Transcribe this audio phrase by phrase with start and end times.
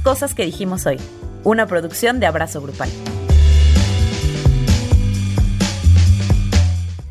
[0.00, 0.98] Cosas que dijimos hoy,
[1.44, 2.90] una producción de Abrazo Grupal.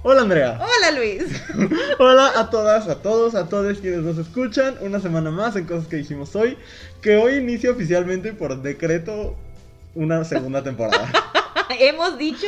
[0.04, 0.60] Hola Andrea.
[0.60, 1.23] Hola Luis.
[1.99, 4.75] Hola a todas, a todos, a todos quienes nos escuchan.
[4.81, 6.57] Una semana más en Cosas que dijimos hoy.
[7.02, 9.35] Que hoy inicia oficialmente por decreto
[9.96, 11.10] una segunda temporada.
[11.79, 12.48] Hemos dicho,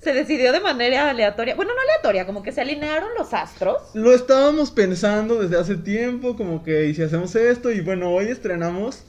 [0.00, 1.56] se decidió de manera aleatoria.
[1.56, 3.78] Bueno, no aleatoria, como que se alinearon los astros.
[3.94, 7.72] Lo estábamos pensando desde hace tiempo, como que y si hacemos esto.
[7.72, 9.04] Y bueno, hoy estrenamos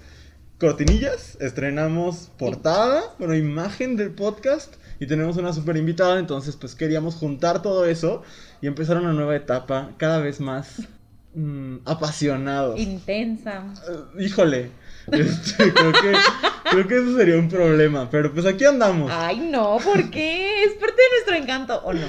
[0.59, 7.15] cortinillas, estrenamos portada, bueno, imagen del podcast y tenemos una super invitada, entonces pues queríamos
[7.15, 8.23] juntar todo eso
[8.61, 10.83] y empezar una nueva etapa cada vez más
[11.35, 12.79] mm, apasionados.
[12.79, 13.65] Intensa.
[13.89, 14.71] Eh, híjole,
[15.11, 16.13] este, creo, que,
[16.71, 19.11] creo que eso sería un problema, pero pues aquí andamos.
[19.13, 20.63] Ay, no, ¿por qué?
[20.63, 22.07] Es parte de nuestro encanto, ¿o no?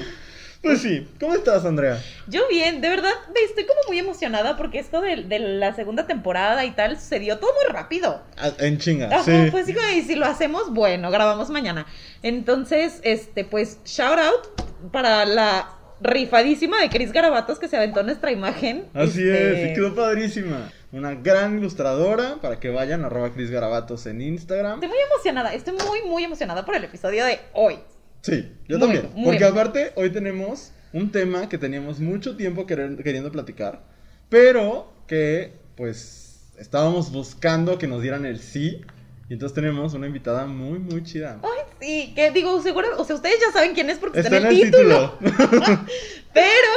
[0.65, 2.01] Pues sí, ¿cómo estás, Andrea?
[2.25, 3.11] Yo bien, de verdad,
[3.47, 7.51] estoy como muy emocionada porque esto de, de la segunda temporada y tal sucedió todo
[7.53, 8.23] muy rápido.
[8.35, 9.49] Ah, En chinga, Ajá, sí.
[9.51, 11.85] pues sí, y si lo hacemos, bueno, grabamos mañana.
[12.23, 15.69] Entonces, este, pues, shout out para la
[16.01, 18.87] rifadísima de Cris Garabatos que se aventó nuestra imagen.
[18.95, 20.71] Así Este, es, y quedó padrísima.
[20.91, 24.75] Una gran ilustradora para que vayan arroba Cris Garabatos en Instagram.
[24.75, 27.77] Estoy muy emocionada, estoy muy, muy emocionada por el episodio de hoy.
[28.25, 29.11] Sí, yo Muy, también.
[29.23, 29.51] porque bien.
[29.51, 33.83] aparte, hoy tenemos un tema que teníamos mucho tiempo queriendo platicar,
[34.29, 38.81] pero que pues estábamos buscando que nos dieran el sí.
[39.29, 41.39] Y entonces tenemos una invitada muy, muy chida.
[41.43, 44.49] Ay, sí, que digo, seguro, o sea, ustedes ya saben quién es porque está, Está
[44.49, 45.19] en el título.
[46.33, 46.71] Pero,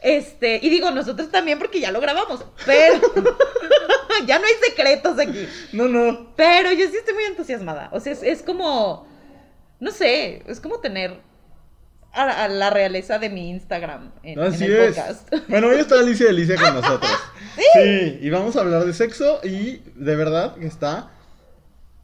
[0.00, 3.00] este, y digo, nosotros también porque ya lo grabamos, pero
[4.26, 5.48] ya no hay secretos aquí.
[5.72, 6.34] no, no.
[6.36, 7.88] Pero yo sí estoy muy entusiasmada.
[7.90, 9.08] O sea, es, es como,
[9.80, 11.18] no sé, es como tener
[12.12, 14.96] a, a la realeza de mi Instagram en, en Así el es.
[14.96, 15.34] podcast.
[15.48, 17.10] Bueno, hoy está Alicia Delicia con nosotros.
[17.74, 18.18] ¿Sí?
[18.20, 21.10] y vamos a hablar de sexo y de verdad que está...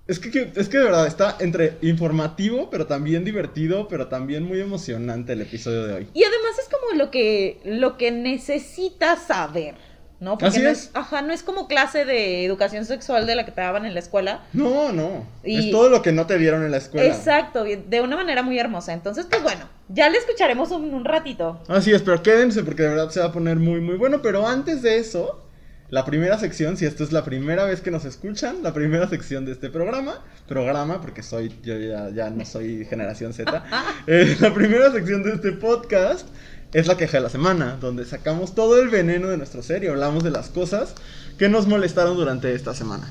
[0.07, 4.43] Es que, que- es que de verdad está entre informativo, pero también divertido, pero también
[4.43, 6.09] muy emocionante el episodio de hoy.
[6.15, 9.77] Y además es como lo que, lo que necesitas saber,
[10.21, 10.33] ¿no?
[10.39, 10.91] Porque Así no es.
[10.95, 14.01] Ajá, no es como clase de educación sexual de la que te daban en la
[14.01, 14.43] escuela.
[14.53, 15.27] No, no.
[15.43, 17.07] Y- Es todo lo que no te dieron en la escuela.
[17.09, 18.93] Exacto, de una manera muy hermosa.
[18.93, 21.63] Entonces, pues bueno, ya le escucharemos un, un ratito.
[21.69, 24.21] Así es, pero quédense porque de verdad se va a poner muy, muy bueno.
[24.23, 25.43] Pero antes de eso,
[25.89, 29.45] la primera sección, si esto es la primera vez que nos escuchan, la primera sección
[29.45, 33.65] de este programa, programa, porque soy, yo ya, ya no soy generación Z,
[34.07, 36.29] eh, la primera sección de este podcast
[36.73, 39.89] es la queja de la semana, donde sacamos todo el veneno de nuestro ser y
[39.89, 40.95] hablamos de las cosas
[41.39, 43.09] que nos molestaron durante esta semana.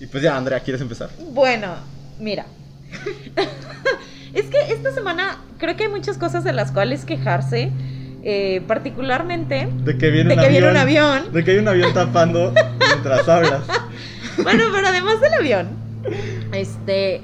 [0.00, 1.10] Y pues ya, Andrea, ¿quieres empezar?
[1.32, 1.74] Bueno,
[2.18, 2.46] mira.
[4.34, 7.70] es que esta semana creo que hay muchas cosas de las cuales quejarse.
[8.24, 9.68] eh, particularmente.
[9.84, 10.50] De que viene De un que avión.
[10.50, 11.32] viene un avión.
[11.32, 12.52] De que hay un avión tapando
[12.88, 13.62] mientras hablas.
[14.42, 15.68] Bueno, pero además del avión.
[16.52, 17.20] Este.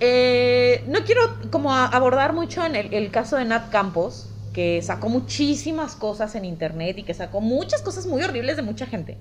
[0.00, 5.08] eh, no quiero como abordar mucho en el, el caso de Nat Campos, que sacó
[5.10, 9.18] muchísimas cosas en internet y que sacó muchas cosas muy horribles de mucha gente.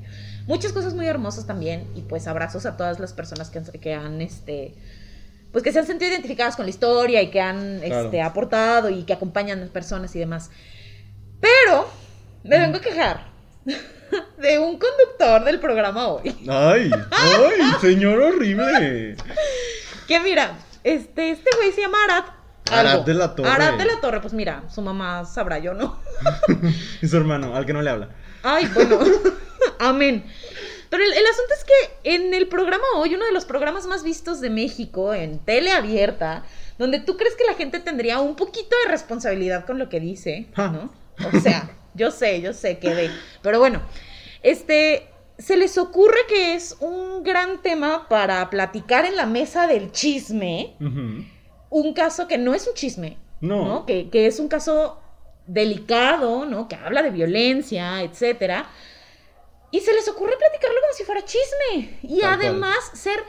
[0.47, 1.85] Muchas cosas muy hermosas también.
[1.95, 4.75] Y pues abrazos a todas las personas que han, que han este.
[5.51, 8.05] Pues que se han sentido identificadas con la historia y que han Claro.
[8.05, 10.49] este, aportado y que acompañan a las personas y demás.
[11.41, 11.89] Pero
[12.43, 13.25] me vengo a quejar
[14.38, 16.35] de un conductor del programa hoy.
[16.47, 19.16] Ay, ay, señor horrible.
[20.07, 22.25] Que mira, este, este güey se llama Arad.
[22.72, 23.50] Arad de la Torre.
[23.50, 26.00] Arad de la Torre, pues mira, su mamá sabrá, yo no.
[27.01, 28.09] Y su hermano, al que no le habla.
[28.44, 29.00] Ay, bueno,
[29.79, 30.24] amén.
[30.90, 34.03] Pero el, el asunto es que en el programa hoy, uno de los programas más
[34.03, 36.44] vistos de México, en tele abierta,
[36.78, 40.47] donde tú crees que la gente tendría un poquito de responsabilidad con lo que dice,
[40.56, 40.69] Ja.
[40.69, 40.94] ¿no?
[41.35, 43.12] O sea, yo sé, yo sé que de...
[43.41, 43.81] Pero bueno,
[44.41, 45.07] este,
[45.38, 50.75] se les ocurre que es un gran tema para platicar en la mesa del chisme,
[50.79, 51.25] Ujú.
[51.73, 53.66] Un caso que no es un chisme, No.
[53.66, 53.85] ¿no?
[53.85, 55.01] Que, que es un caso
[55.47, 56.67] delicado, ¿no?
[56.67, 58.69] Que habla de violencia, etcétera.
[59.72, 61.99] Y se les ocurre platicarlo como si fuera chisme.
[62.03, 62.47] Y Tal cual.
[62.49, 63.20] además ser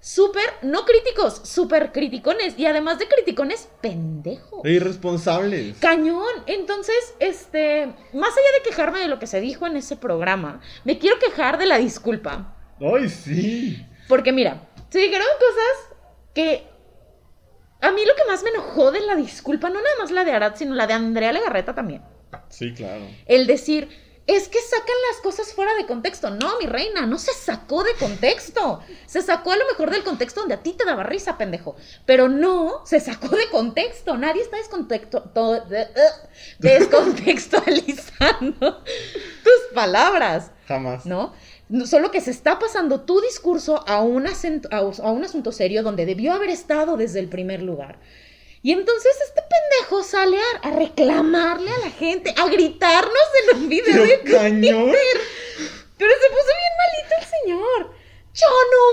[0.00, 2.58] súper, no críticos, súper criticones.
[2.58, 4.60] Y además de criticones, pendejos.
[4.64, 5.78] E irresponsables.
[5.80, 6.28] Cañón.
[6.46, 10.98] Entonces, este, más allá de quejarme de lo que se dijo en ese programa, me
[10.98, 12.54] quiero quejar de la disculpa.
[12.80, 13.84] Ay, sí.
[14.08, 15.96] Porque mira, se dijeron cosas
[16.34, 16.66] que
[17.80, 20.32] a mí lo que más me enojó de la disculpa, no nada más la de
[20.32, 22.02] Arad, sino la de Andrea Legarreta también.
[22.48, 23.04] Sí, claro.
[23.26, 26.30] El decir es que sacan las cosas fuera de contexto.
[26.30, 28.80] No, mi reina, no se sacó de contexto.
[29.04, 31.76] Se sacó a lo mejor del contexto donde a ti te daba risa, pendejo.
[32.06, 34.16] Pero no, se sacó de contexto.
[34.16, 36.26] Nadie está descontexto, to- de- uh,
[36.58, 41.06] descontextualizando tus palabras, Jamás.
[41.06, 41.34] ¿no?
[41.86, 45.82] Solo que se está pasando tu discurso a un, acento- a, a un asunto serio
[45.82, 47.98] donde debió haber estado desde el primer lugar.
[48.62, 53.12] Y entonces este pendejo sale a, a reclamarle a la gente, a gritarnos
[53.52, 54.84] en un video Pero de cañón.
[54.84, 55.20] Twitter.
[55.98, 57.94] Pero se puso bien malito el señor.
[58.34, 58.46] Yo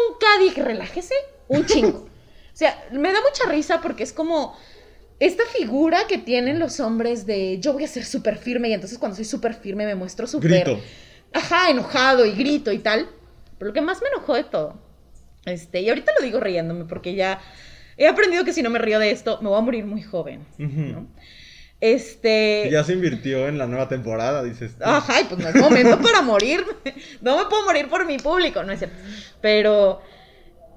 [0.10, 1.16] nunca dije, relájese,
[1.48, 2.08] un chingo.
[2.54, 4.56] O sea, me da mucha risa porque es como
[5.20, 9.00] esta figura que tienen los hombres de yo voy a ser súper firme y entonces
[9.00, 10.50] cuando soy súper firme me muestro súper...
[10.66, 10.80] Grito.
[11.34, 13.10] Ajá, enojado y grito y tal.
[13.58, 14.82] Pero lo que más me enojó de todo,
[15.46, 17.40] este, y ahorita lo digo riéndome porque ya
[17.98, 20.46] he aprendido que si no me río de esto, me voy a morir muy joven.
[21.80, 22.70] Este...
[22.72, 24.76] Ya se invirtió en la nueva temporada, dices.
[24.78, 24.84] tú.
[24.84, 26.64] Ajá, y pues no es momento para morir.
[27.22, 28.98] No me puedo morir por mi público, no es cierto.
[29.42, 30.02] Pero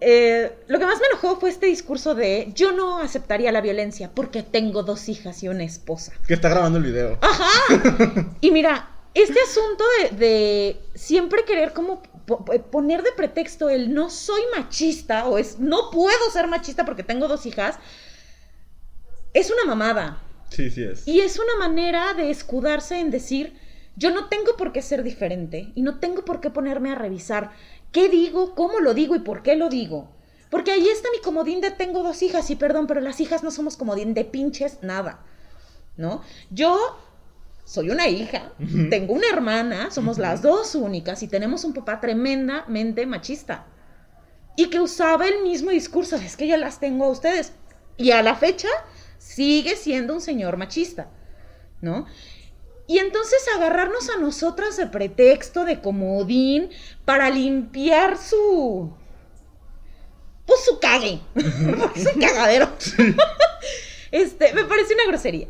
[0.00, 4.10] eh, lo que más me enojó fue este discurso de yo no aceptaría la violencia
[4.14, 6.12] porque tengo dos hijas y una esposa.
[6.26, 7.18] Que está grabando el video.
[7.22, 8.28] Ajá.
[8.42, 13.94] Y mira, este asunto de, de siempre querer como po- po- poner de pretexto el
[13.94, 17.78] no soy machista o es no puedo ser machista porque tengo dos hijas,
[19.32, 20.20] es una mamada.
[20.50, 21.06] Sí, sí es.
[21.08, 23.58] Y es una manera de escudarse en decir,
[23.96, 27.52] yo no tengo por qué ser diferente y no tengo por qué ponerme a revisar
[27.92, 30.10] qué digo, cómo lo digo y por qué lo digo.
[30.50, 33.50] Porque ahí está mi comodín de tengo dos hijas y perdón, pero las hijas no
[33.50, 35.24] somos comodín de pinches nada.
[35.96, 36.22] ¿No?
[36.50, 36.98] Yo
[37.64, 38.52] soy una hija,
[38.90, 43.66] tengo una hermana, somos las dos únicas y tenemos un papá tremendamente machista.
[44.56, 47.54] Y que usaba el mismo discurso, es que ya las tengo a ustedes.
[47.96, 48.68] Y a la fecha
[49.18, 51.08] sigue siendo un señor machista,
[51.80, 52.06] ¿no?
[52.86, 56.70] Y entonces agarrarnos a nosotras de pretexto, de comodín,
[57.04, 58.92] para limpiar su...
[60.46, 61.20] Pues su cague,
[61.80, 62.68] porque es un cagadero.
[64.10, 65.48] este, me parece una grosería,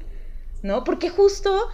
[0.62, 0.84] ¿no?
[0.84, 1.68] Porque justo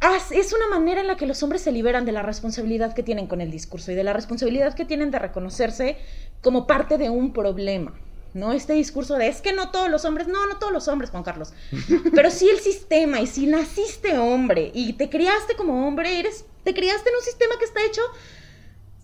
[0.00, 3.02] as- es una manera en la que los hombres se liberan de la responsabilidad que
[3.02, 5.96] tienen con el discurso y de la responsabilidad que tienen de reconocerse
[6.42, 7.94] como parte de un problema.
[8.34, 8.52] ¿No?
[8.52, 11.22] Este discurso de es que no todos los hombres, no, no todos los hombres, Juan
[11.22, 11.54] Carlos,
[12.14, 16.74] pero sí el sistema, y si naciste hombre y te criaste como hombre, eres, te
[16.74, 18.02] criaste en un sistema que está hecho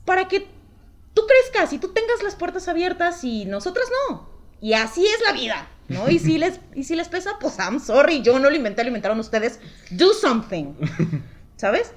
[0.04, 0.46] para que
[1.14, 4.28] tú crezcas y tú tengas las puertas abiertas y nosotras no.
[4.60, 6.08] Y así es la vida, ¿no?
[6.10, 8.88] Y si les, y si les pesa, pues I'm sorry, yo no lo inventé, lo
[8.88, 9.60] inventaron ustedes.
[9.90, 10.74] Do something,
[11.56, 11.92] ¿sabes?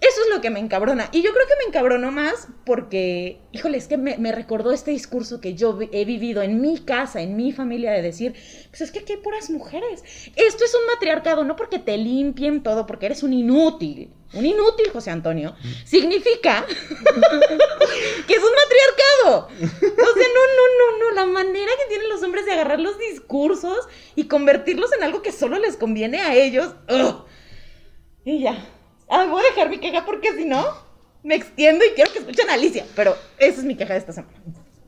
[0.00, 1.10] Eso es lo que me encabrona.
[1.12, 5.42] Y yo creo que me encabronó más porque, híjole, es que me, recordó este discurso
[5.42, 8.34] que yo he vivido en mi casa, en mi familia, de decir,
[8.70, 10.02] pues es que aquí hay puras mujeres.
[10.36, 14.10] Esto es un matriarcado, no porque te limpien todo, porque eres un inútil.
[14.32, 15.54] Un inútil, José Antonio.
[15.84, 19.48] Significa que es un matriarcado.
[19.48, 21.10] O sea, no, no, no, no.
[21.14, 25.32] La manera que tienen los hombres de agarrar los discursos y convertirlos en algo que
[25.32, 26.74] solo les conviene a ellos.
[28.24, 28.79] Y ya.
[29.10, 30.64] Ah, voy a dejar mi queja porque si no,
[31.22, 32.86] me extiendo y quiero que escuchen a Alicia.
[32.94, 34.32] Pero esa es mi queja de esta semana.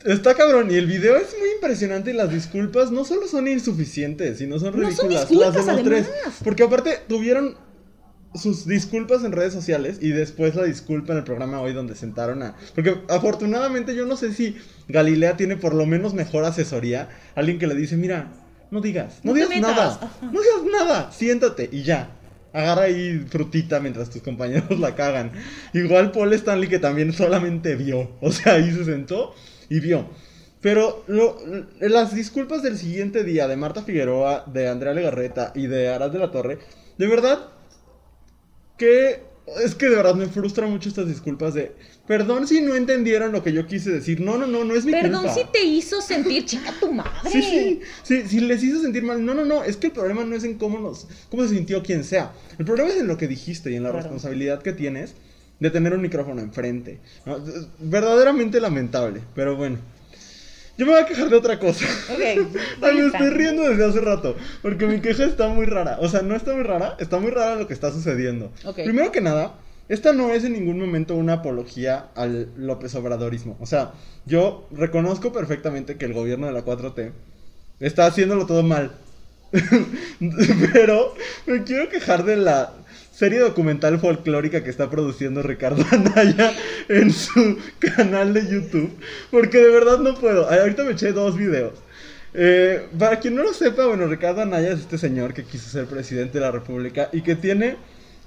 [0.04, 4.38] Está cabrón, y el video es muy impresionante y las disculpas no solo son insuficientes,
[4.38, 5.28] sino son No son ridículas.
[5.28, 6.10] disculpas, las tres.
[6.42, 7.56] Porque aparte tuvieron
[8.34, 12.42] sus disculpas en redes sociales y después la disculpa en el programa hoy donde sentaron
[12.42, 12.56] a...
[12.74, 14.56] Porque afortunadamente yo no sé si
[14.88, 17.08] Galilea tiene por lo menos mejor asesoría.
[17.34, 18.32] Alguien que le dice, mira,
[18.70, 20.10] no digas, no, digas nada, ajá.
[20.22, 22.10] no digas nada, siéntate y ya.
[22.52, 25.32] Agarra ahí frutita mientras tus compañeros la cagan.
[25.72, 28.10] Igual Paul Stanley que también solamente vio.
[28.20, 29.34] O sea, ahí se sentó
[29.68, 30.08] y vio.
[30.60, 31.04] Pero
[31.80, 36.20] las disculpas del siguiente día de Marta Figueroa, de Andrea Legarreta y de Aras de
[36.20, 36.58] la Torre,
[36.98, 37.48] de verdad
[38.78, 39.31] que
[39.64, 41.72] es que de verdad me frustra mucho estas disculpas de
[42.06, 44.20] perdón si no entendieron lo que yo quise decir.
[44.20, 45.34] No, no, no, no es mi Perdón culpa.
[45.34, 47.30] si te hizo sentir chica tu madre.
[47.30, 49.24] Sí, sí, sí, si les hizo sentir mal.
[49.24, 51.82] No, no, no, es que el problema no es en cómo nos cómo se sintió
[51.82, 52.32] quien sea.
[52.58, 54.02] El problema es en lo que dijiste y en la Claro.
[54.04, 55.14] responsabilidad que tienes
[55.60, 56.98] de tener un micrófono enfrente.
[57.26, 57.38] ¿no?
[57.80, 59.78] Verdaderamente lamentable, pero bueno.
[60.82, 61.84] Yo me voy a quejar de otra cosa.
[62.12, 62.18] Ok.
[62.82, 64.34] Ay, me estoy riendo desde hace rato.
[64.62, 65.98] Porque mi queja está muy rara.
[66.00, 68.50] O sea, no está muy rara, está muy rara lo que está sucediendo.
[68.64, 68.80] Ok.
[68.82, 69.54] Primero que nada,
[69.88, 73.56] esta no es en ningún momento una apología al López Obradorismo.
[73.60, 73.92] O sea,
[74.26, 77.12] yo reconozco perfectamente que el gobierno de la 4T
[77.78, 78.90] está haciéndolo todo mal.
[80.72, 81.14] Pero
[81.46, 82.72] me quiero quejar de la
[83.22, 86.52] serie documental folclórica que está produciendo Ricardo Anaya
[86.88, 88.90] en su canal de YouTube.
[89.30, 90.50] Porque de verdad no puedo.
[90.50, 91.74] Ahorita me eché dos videos.
[92.34, 95.86] Eh, para quien no lo sepa, bueno, Ricardo Anaya es este señor que quiso ser
[95.86, 97.76] presidente de la República y que tiene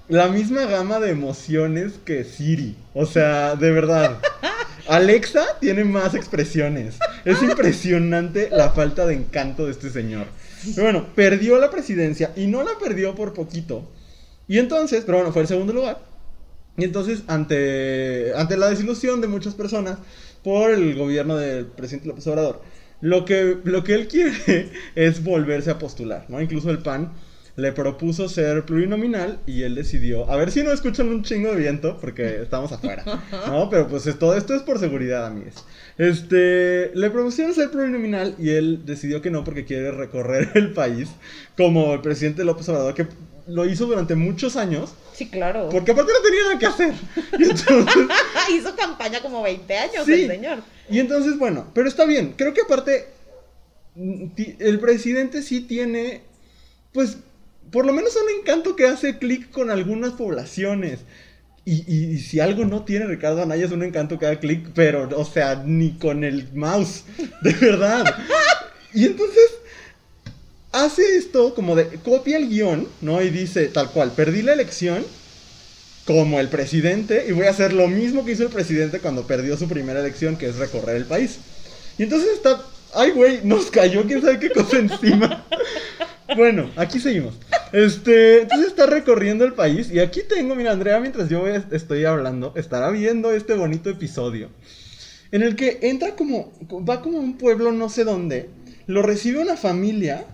[0.07, 2.77] la misma gama de emociones que Siri.
[2.93, 4.19] O sea, de verdad.
[4.87, 6.95] Alexa tiene más expresiones.
[7.25, 10.27] Es impresionante la falta de encanto de este señor.
[10.63, 13.91] Pero bueno, perdió la presidencia y no la perdió por poquito.
[14.47, 15.99] Y entonces, pero bueno, fue el segundo lugar.
[16.77, 19.97] Y entonces, ante, ante la desilusión de muchas personas
[20.43, 22.61] por el gobierno del presidente López Obrador,
[23.01, 26.41] lo que, lo que él quiere es volverse a postular, ¿no?
[26.41, 27.13] Incluso el PAN
[27.55, 31.55] le propuso ser plurinominal y él decidió, a ver si no escuchan un chingo de
[31.55, 33.03] viento porque estamos afuera,
[33.47, 33.69] ¿no?
[33.69, 35.65] Pero pues todo esto es por seguridad, amigos.
[35.97, 41.09] Este, le propusieron ser plurinominal y él decidió que no porque quiere recorrer el país
[41.55, 43.07] como el presidente López Obrador que
[43.47, 44.93] lo hizo durante muchos años.
[45.13, 45.69] Sí, claro.
[45.71, 46.93] Porque aparte no tenía nada que hacer.
[47.39, 48.07] Y entonces,
[48.53, 50.23] Hizo campaña como 20 años Sí.
[50.23, 50.59] el señor.
[50.89, 52.33] y entonces, bueno, pero está bien.
[52.37, 53.07] Creo que aparte,
[53.95, 56.21] el presidente sí tiene,
[56.91, 57.17] pues,
[57.71, 60.99] por lo menos un encanto que hace clic con algunas poblaciones.
[61.67, 64.67] Y, y- y si algo no tiene Ricardo Anaya es un encanto que haga clic,
[64.75, 67.05] pero, o sea, ni con el mouse,
[67.41, 68.03] de verdad.
[68.93, 69.43] Y entonces
[70.83, 73.21] hace esto como de copia el guion, ¿no?
[73.21, 75.03] Y dice tal cual, perdí la elección
[76.05, 79.57] como el presidente y voy a hacer lo mismo que hizo el presidente cuando perdió
[79.57, 81.39] su primera elección, que es recorrer el país.
[81.97, 82.61] Y entonces está,
[82.93, 85.45] ay güey, nos cayó quién sabe qué cosa encima.
[86.35, 87.35] Bueno, aquí seguimos.
[87.71, 92.53] Este, entonces está recorriendo el país y aquí tengo, mira Andrea, mientras yo estoy hablando,
[92.55, 94.49] estará viendo este bonito episodio
[95.31, 96.53] en el que entra como,
[96.87, 98.49] va como a un pueblo no sé dónde,
[98.87, 100.25] lo recibe una familia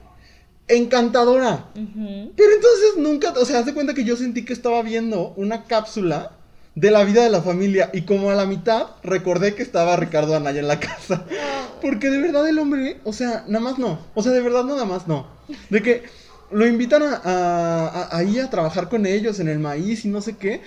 [0.72, 1.66] encantadora.
[1.74, 5.66] Pero entonces nunca, o sea, haz de cuenta que yo sentí que estaba viendo una
[5.66, 6.32] cápsula
[6.76, 10.36] de la vida de la familia y como a la mitad recordé que estaba Ricardo
[10.36, 11.26] Anaya en la casa.
[11.82, 14.00] Porque de verdad el hombre, o sea, nada más no.
[14.14, 15.28] O sea, de verdad nada más no.
[15.70, 16.04] De que
[16.52, 20.22] lo invitan a, a- a- ahí a trabajar con ellos en el maíz y no
[20.22, 20.62] sé qué.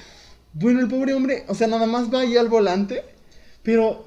[0.52, 3.04] Bueno, el pobre hombre, o sea, nada más va ahí al volante,
[3.62, 4.04] pero,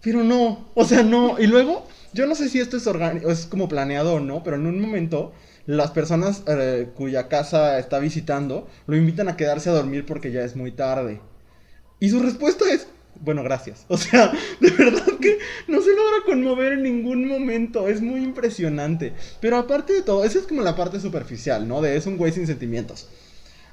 [0.00, 1.38] pero no, o sea, no.
[1.38, 4.80] Y luego, yo no sé si esto es, como planeado o no, pero en un
[4.80, 5.32] momento
[5.66, 10.42] las personas eh, cuya casa está visitando lo invitan a quedarse a dormir porque ya
[10.42, 11.20] es muy tarde.
[12.00, 12.86] Y su respuesta es,
[13.20, 13.84] bueno, gracias.
[13.88, 15.38] O sea, de verdad que
[15.68, 17.88] no se logra conmover en ningún momento.
[17.88, 19.12] Es muy impresionante.
[19.40, 21.82] Pero aparte de todo, esa es como la parte superficial, ¿no?
[21.82, 23.08] De es un güey sin sentimientos.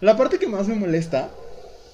[0.01, 1.31] La parte que más me molesta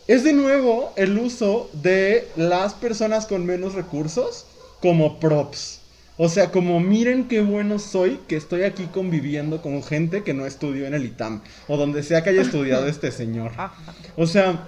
[0.07, 4.45] es de nuevo el uso de las personas con menos recursos
[4.81, 5.82] como props.
[6.17, 10.45] O sea, como miren qué bueno soy que estoy aquí conviviendo con gente que no
[10.45, 13.51] estudió en el ITAM o donde sea que haya estudiado este señor.
[13.57, 13.73] Ajá.
[14.15, 14.63] O sea,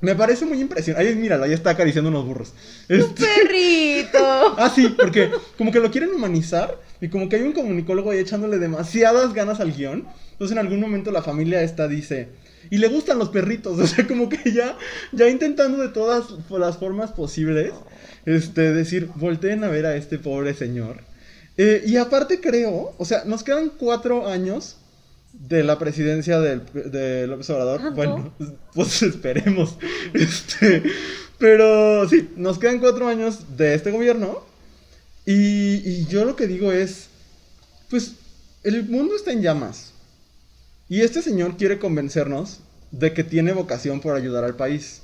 [0.00, 1.08] me parece muy impresionante.
[1.08, 2.52] Ahí, míralo, ahí está acariciando unos burros.
[2.88, 4.18] ¡Un Este- perrito!
[4.58, 8.18] Ah, sí, porque como que lo quieren humanizar y como que hay un comunicólogo ahí
[8.18, 10.04] echándole demasiadas ganas al guion.
[10.32, 12.28] Entonces en algún momento la familia esta dice,
[12.70, 14.76] y le gustan los perritos, o sea, como que ya,
[15.12, 17.72] ya intentando de todas las formas posibles,
[18.26, 21.02] este, decir, volteen a ver a este pobre señor.
[21.56, 24.76] Eh, y aparte creo, o sea, nos quedan cuatro años
[25.32, 27.80] de la presidencia del, de López Obrador.
[27.80, 27.96] ¿Tanto?
[27.96, 28.34] Bueno,
[28.74, 29.76] pues esperemos.
[30.14, 30.82] Este,
[31.38, 34.44] pero sí, nos quedan cuatro años de este gobierno.
[35.24, 37.08] Y, y yo lo que digo es,
[37.90, 38.14] pues
[38.64, 39.92] el mundo está en llamas.
[40.88, 42.60] Y este señor quiere convencernos
[42.90, 45.01] de que tiene vocación por ayudar al país.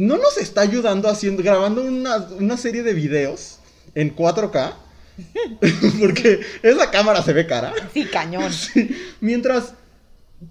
[0.00, 3.58] No nos está ayudando haciendo, grabando una, una serie de videos
[3.94, 4.72] en 4K.
[6.00, 7.74] porque esa cámara se ve cara.
[7.92, 8.50] Sí, cañón.
[8.52, 9.74] Sí, mientras,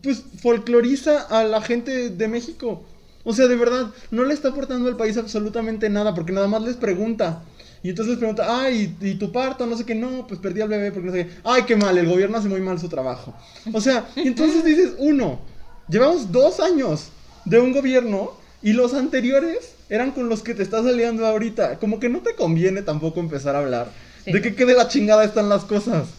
[0.03, 2.84] pues, folcloriza a la gente de México.
[3.24, 6.62] O sea, de verdad, no le está aportando al país absolutamente nada, porque nada más
[6.62, 7.41] les pregunta.
[7.82, 9.65] Y entonces les pregunta, ay, ¿y tu parto?
[9.65, 11.32] No sé qué, no, pues perdí al bebé porque no sé qué.
[11.44, 13.34] Ay, qué mal, el gobierno hace muy mal su trabajo.
[13.74, 15.39] O sea, y entonces dices, uno,
[15.88, 17.10] llevamos dos años
[17.46, 21.79] de un gobierno y los anteriores eran con los que te estás aliando ahorita.
[21.79, 23.91] Como que no te conviene tampoco empezar a hablar
[24.25, 24.33] Sí.
[24.33, 26.09] de que qué de la chingada están las cosas.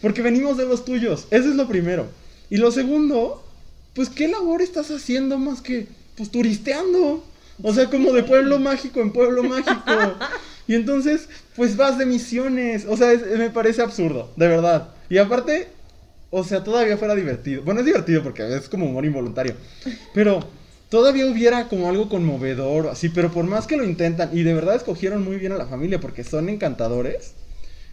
[0.00, 1.26] Porque venimos de los tuyos.
[1.30, 2.06] Eso es lo primero.
[2.48, 3.44] Y lo segundo,
[3.94, 7.24] pues qué labor estás haciendo más que pues turisteando.
[7.62, 9.74] O sea, como de pueblo mágico en pueblo mágico.
[10.66, 12.86] Y entonces, pues vas de misiones.
[12.88, 14.90] O sea, es- me parece absurdo, de verdad.
[15.08, 15.66] Y aparte,
[16.30, 17.62] o sea, todavía fuera divertido.
[17.64, 19.54] Bueno, es divertido porque es como humor involuntario.
[20.14, 20.48] Pero
[20.90, 23.08] todavía hubiera como algo conmovedor así.
[23.08, 26.00] Pero por más que lo intentan, y de verdad escogieron muy bien a la familia
[26.00, 27.34] porque son encantadores.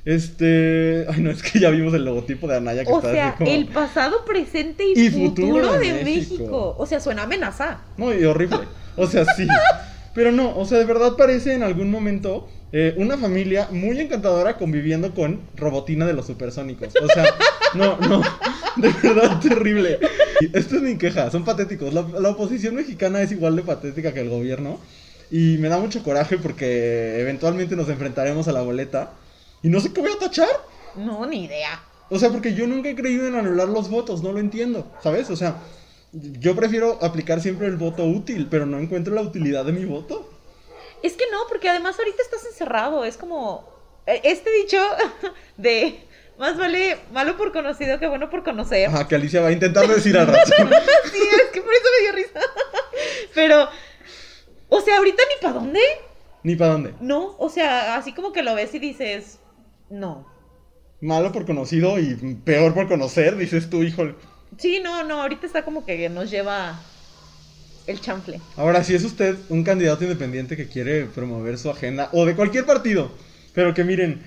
[0.04, 1.06] Este.
[1.10, 3.38] Ay, no, es que ya vimos el logotipo de Anaya que O está sea, así
[3.40, 3.52] como.
[3.52, 6.36] el pasado, presente y, Y futuro futuro, de de México.
[6.38, 6.76] México.
[6.78, 7.82] O sea, suena amenaza.
[7.98, 8.60] No, y horrible.
[8.96, 9.48] O sea, sí.
[10.16, 14.58] Pero no, o sea, de verdad parece en algún momento eh, una familia muy encantadora
[14.58, 16.94] conviviendo con Robotina de los supersónicos.
[17.02, 17.26] O sea,
[17.74, 18.22] No, no,
[18.78, 20.00] de verdad terrible.
[20.54, 21.94] Esta es mi queja, son patéticos.
[21.94, 24.80] La, la oposición mexicana es igual de patética que el gobierno.
[25.30, 29.12] Y me da mucho coraje porque eventualmente nos enfrentaremos a la boleta.
[29.62, 30.48] Y no sé qué voy a tachar.
[30.96, 31.82] No, ni idea.
[32.10, 35.30] O sea, porque yo nunca he creído en anular los votos, no lo entiendo, ¿sabes?
[35.30, 35.58] O sea,
[36.14, 40.30] yo prefiero aplicar siempre el voto útil, pero no encuentro la utilidad de mi voto.
[41.04, 43.06] Es que no, porque además ahorita estás encerrado.
[43.06, 43.70] Es como.
[44.06, 44.78] eh, Este dicho
[45.58, 46.04] de.
[46.38, 48.88] Más vale malo por conocido que bueno por conocer.
[48.90, 50.40] Ajá, que Alicia va a intentar decir al rato.
[51.12, 52.40] Sí, es que por eso me dio risa.
[53.36, 53.68] Pero.
[54.70, 55.80] O sea, ahorita ni para dónde.
[56.44, 56.94] Ni para dónde.
[57.00, 59.40] No, o sea, así como que lo ves y dices.
[59.90, 60.28] No.
[61.02, 64.16] Malo por conocido y peor por conocer, dices tú, híjole.
[64.58, 66.80] Sí, no, no, ahorita está como que nos lleva
[67.88, 68.40] el chanfle.
[68.56, 72.66] Ahora, si es usted un candidato independiente que quiere promover su agenda, o de cualquier
[72.66, 73.12] partido,
[73.54, 74.22] pero que miren,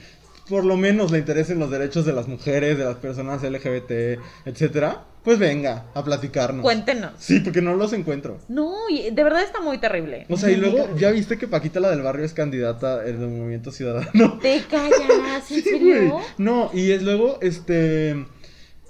[0.48, 5.04] por lo menos le interesen los derechos de las mujeres, de las personas LGBT, etcétera,
[5.22, 6.62] pues venga a platicarnos.
[6.62, 7.12] Cuéntenos.
[7.18, 8.38] Sí, porque no los encuentro.
[8.48, 10.26] No, y de verdad está muy terrible.
[10.30, 10.96] O sea, y luego.
[10.96, 14.38] ¿ya viste que Paquita la del barrio es candidata en el Movimiento Ciudadano?
[14.42, 14.98] ¿Te callas?
[15.00, 16.18] ¿En Sí, serio?
[16.38, 18.26] No, y es luego, este.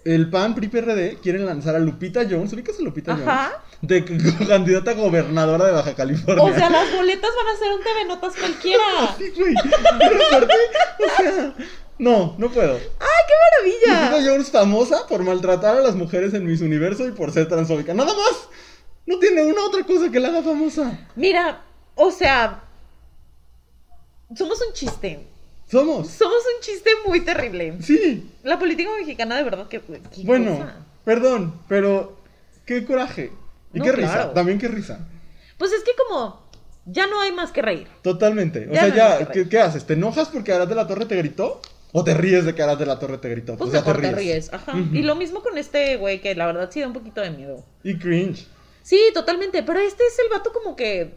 [0.04, 2.52] El PAN, PRI, PRD quieren lanzar a Lupita Jones.
[2.54, 3.50] ¿Ubicas a Lupita Ajá.
[3.52, 3.69] Jones?
[3.82, 4.04] De
[4.48, 6.44] candidata a gobernadora de Baja California.
[6.44, 8.84] O sea, las boletas van a ser un TV Notas cualquiera.
[9.18, 9.54] Sí, güey.
[9.98, 10.54] Pero aparte,
[10.98, 11.54] o sea.
[11.98, 12.74] No, no puedo.
[12.74, 13.34] ¡Ay, qué
[13.86, 14.10] maravilla!
[14.10, 17.92] Lupita Jones famosa por maltratar a las mujeres en Miss Universo y por ser transfóbica.
[17.94, 18.48] Nada más.
[19.06, 20.98] No tiene una otra cosa que la haga famosa.
[21.16, 21.62] Mira,
[21.94, 22.62] o sea,
[24.36, 25.26] somos un chiste.
[25.70, 26.08] Somos.
[26.08, 27.76] Somos un chiste muy terrible.
[27.82, 28.30] Sí.
[28.44, 29.80] La política mexicana, de verdad, que.
[29.80, 30.76] qué Bueno, cosa.
[31.04, 32.16] perdón, pero
[32.66, 33.32] qué coraje.
[33.72, 34.32] Y No, qué risa.
[34.32, 34.98] También qué risa.
[35.58, 36.48] Pues es que como.
[36.86, 37.86] Ya no hay más que reír.
[38.02, 38.66] Totalmente.
[38.68, 39.84] O Ya sea, no ya, ¿qué, haces?
[39.86, 41.60] ¿Te enojas porque Arad de la Torre te gritó?
[41.92, 43.56] ¿O te ríes de que Arad de la Torre te gritó?
[43.56, 44.52] Pues o sea, mejor te ríes.
[44.52, 44.72] Ajá.
[44.72, 44.94] Ujú.
[44.94, 47.64] Y lo mismo con este güey, que la verdad sí da un poquito de miedo.
[47.84, 48.46] Y cringe.
[48.82, 49.62] Sí, totalmente.
[49.62, 51.14] Pero este es el vato como que.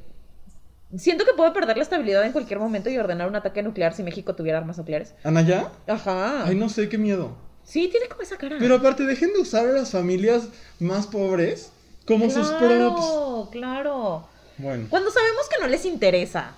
[0.98, 4.04] Siento que puede perder la estabilidad en cualquier momento y ordenar un ataque nuclear si
[4.04, 5.16] México tuviera armas nucleares.
[5.24, 5.72] ¿Anaya?
[5.88, 6.46] Ajá.
[6.46, 7.36] Ay, no sé, qué miedo.
[7.64, 8.58] Sí, tiene como esa cara.
[8.60, 11.72] Pero aparte, dejen de usar a las familias más pobres
[12.06, 12.60] como sus props.
[12.60, 14.28] Claro, claro.
[14.58, 16.54] Bueno, Cuando sabemos que no les interesa,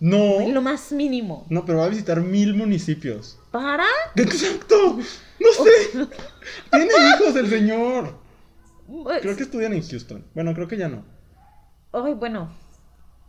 [0.00, 0.40] no.
[0.40, 1.46] en lo más mínimo.
[1.48, 3.38] No, pero va a visitar mil municipios.
[3.50, 3.86] ¿Para?
[4.16, 4.98] ¡Exacto!
[5.40, 6.06] No sé.
[6.70, 8.14] Tiene hijos el señor.
[9.20, 10.24] Creo que estudian en Houston.
[10.34, 11.04] Bueno, creo que ya no.
[11.92, 12.50] Ay, bueno,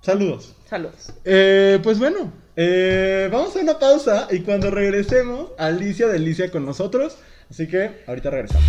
[0.02, 0.56] Saludos.
[0.70, 1.12] saludos.
[1.26, 7.18] Eh, pues bueno, eh, vamos a una pausa y cuando regresemos, Alicia Delicia con nosotros.
[7.50, 8.66] Así que ahorita regresamos.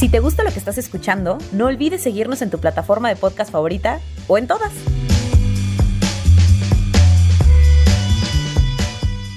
[0.00, 3.52] Si te gusta lo que estás escuchando, no olvides seguirnos en tu plataforma de podcast
[3.52, 4.72] favorita o en todas.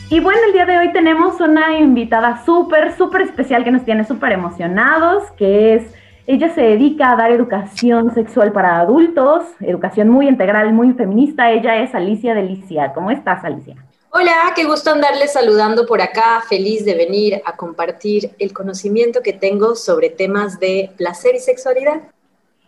[0.09, 4.05] Y bueno, el día de hoy tenemos una invitada súper, súper especial que nos tiene
[4.05, 5.93] súper emocionados, que es,
[6.27, 11.51] ella se dedica a dar educación sexual para adultos, educación muy integral, muy feminista.
[11.51, 12.93] Ella es Alicia Delicia.
[12.93, 13.75] ¿Cómo estás, Alicia?
[14.15, 19.33] Hola, qué gusto andarles saludando por acá, feliz de venir a compartir el conocimiento que
[19.33, 21.99] tengo sobre temas de placer y sexualidad.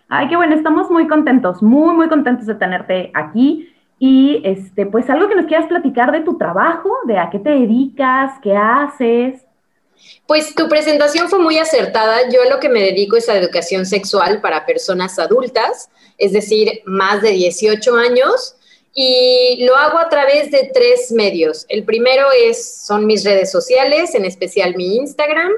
[0.10, 3.72] Ay, qué bueno, estamos muy contentos, muy, muy contentos de tenerte aquí.
[4.00, 7.52] Y este, pues algo que nos quieras platicar de tu trabajo, de a qué te
[7.52, 9.44] dedicas, qué haces.
[10.26, 12.28] Pues tu presentación fue muy acertada.
[12.34, 16.82] Yo a lo que me dedico es a educación sexual para personas adultas, es decir,
[16.86, 18.56] más de 18 años,
[18.98, 21.66] y lo hago a través de tres medios.
[21.68, 25.52] El primero es, son mis redes sociales, en especial mi Instagram,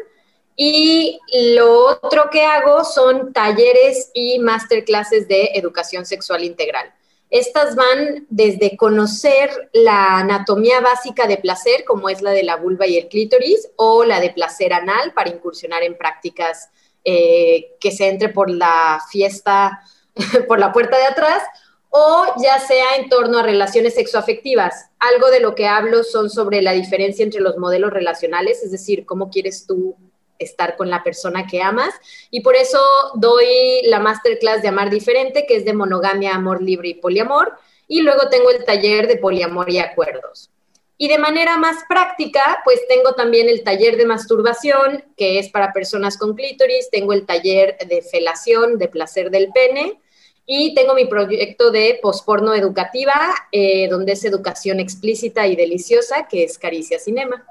[0.56, 1.19] y
[1.56, 6.91] lo otro que hago son talleres y masterclasses de educación sexual integral.
[7.30, 12.88] Estas van desde conocer la anatomía básica de placer, como es la de la vulva
[12.88, 16.69] y el clítoris, o la de placer anal para incursionar en prácticas
[17.04, 19.84] eh, que se entre por la fiesta,
[20.47, 21.43] por la puerta de atrás,
[21.89, 24.89] o ya sea en torno a relaciones sexoafectivas.
[25.00, 29.06] Algo de lo que hablo son sobre la diferencia entre los modelos relacionales, es decir,
[29.06, 29.95] cómo quieres tú
[30.39, 31.93] estar con la persona que amas.
[32.30, 32.80] Y por eso
[33.15, 37.58] doy la masterclass de Amar Diferente, que es de monogamia, amor libre y poliamor.
[37.88, 40.52] Y luego tengo el taller de poliamor y acuerdos.
[41.00, 45.71] Y de manera más práctica, pues tengo también el taller de masturbación, que es para
[45.71, 46.89] personas con clítoris.
[46.89, 50.02] Tengo el taller de felación, de placer del pene.
[50.49, 53.13] Y tengo mi proyecto de posporno educativa,
[53.51, 57.43] eh, donde es educación explícita y deliciosa, que es Caricia Cinema.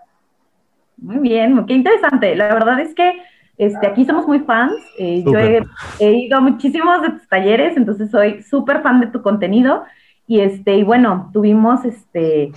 [0.97, 2.35] Muy bien, qué interesante.
[2.35, 3.23] La verdad es que
[3.59, 4.75] este, aquí somos muy fans.
[4.99, 5.63] Eh, yo he,
[6.01, 9.85] he, ido a muchísimos de tus talleres, entonces soy súper fan de tu contenido.
[10.27, 12.51] Y, este, y bueno, tuvimos este,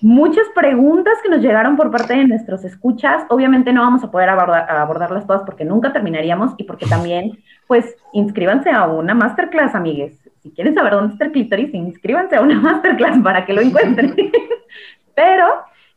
[0.00, 3.24] muchas preguntas que nos llegaron por parte de nuestros escuchas.
[3.28, 8.70] Obviamente no vamos a poder abordarlas todas porque nunca terminaríamos y porque también, pues, inscríbanse
[8.70, 10.18] a una masterclass, amigues.
[10.42, 14.14] Si quieren saber dónde está el clítoris, inscríbanse a una masterclass para que lo encuentren.
[15.14, 15.46] Pero,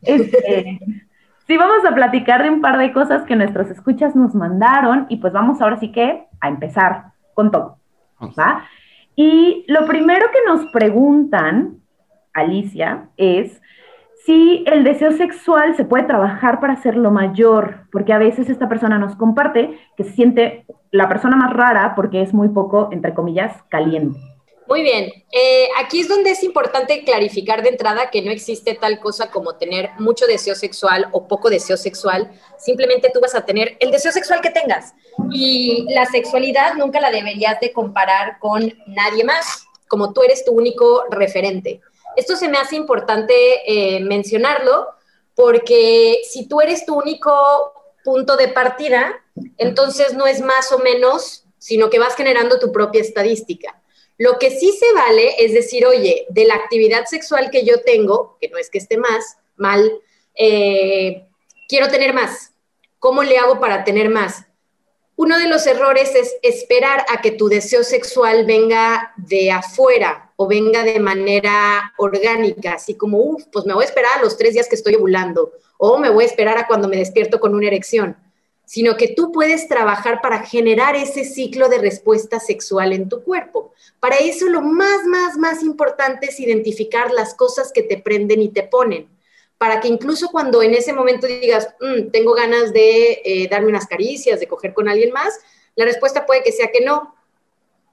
[0.02, 0.80] este,
[1.46, 5.18] sí vamos a platicar de un par de cosas que nuestros escuchas nos mandaron y
[5.18, 7.78] pues vamos ahora sí que a empezar con todo.
[8.38, 8.64] ¿va?
[9.16, 11.80] Y lo primero que nos preguntan,
[12.32, 13.59] Alicia, es
[14.30, 18.96] si el deseo sexual se puede trabajar para hacerlo mayor, porque a veces esta persona
[18.96, 23.56] nos comparte que se siente la persona más rara porque es muy poco, entre comillas,
[23.68, 24.20] caliente.
[24.68, 29.00] Muy bien, eh, aquí es donde es importante clarificar de entrada que no existe tal
[29.00, 33.76] cosa como tener mucho deseo sexual o poco deseo sexual, simplemente tú vas a tener
[33.80, 34.94] el deseo sexual que tengas
[35.32, 40.52] y la sexualidad nunca la deberías de comparar con nadie más, como tú eres tu
[40.52, 41.80] único referente.
[42.16, 43.34] Esto se me hace importante
[43.66, 44.88] eh, mencionarlo
[45.34, 47.72] porque si tú eres tu único
[48.04, 49.14] punto de partida,
[49.58, 53.80] entonces no es más o menos, sino que vas generando tu propia estadística.
[54.18, 58.36] Lo que sí se vale es decir, oye, de la actividad sexual que yo tengo,
[58.40, 59.90] que no es que esté más, mal,
[60.34, 61.26] eh,
[61.68, 62.52] quiero tener más.
[62.98, 64.44] ¿Cómo le hago para tener más?
[65.16, 70.46] Uno de los errores es esperar a que tu deseo sexual venga de afuera o
[70.46, 74.54] venga de manera orgánica, así como, uff, pues me voy a esperar a los tres
[74.54, 77.66] días que estoy ovulando o me voy a esperar a cuando me despierto con una
[77.66, 78.16] erección
[78.64, 83.72] sino que tú puedes trabajar para generar ese ciclo de respuesta sexual en tu cuerpo.
[83.98, 88.50] Para eso lo más, más, más importante es identificar las cosas que te prenden y
[88.50, 89.08] te ponen,
[89.58, 93.88] para que incluso cuando en ese momento digas, mm, tengo ganas de eh, darme unas
[93.88, 95.36] caricias, de coger con alguien más,
[95.74, 97.16] la respuesta puede que sea que no.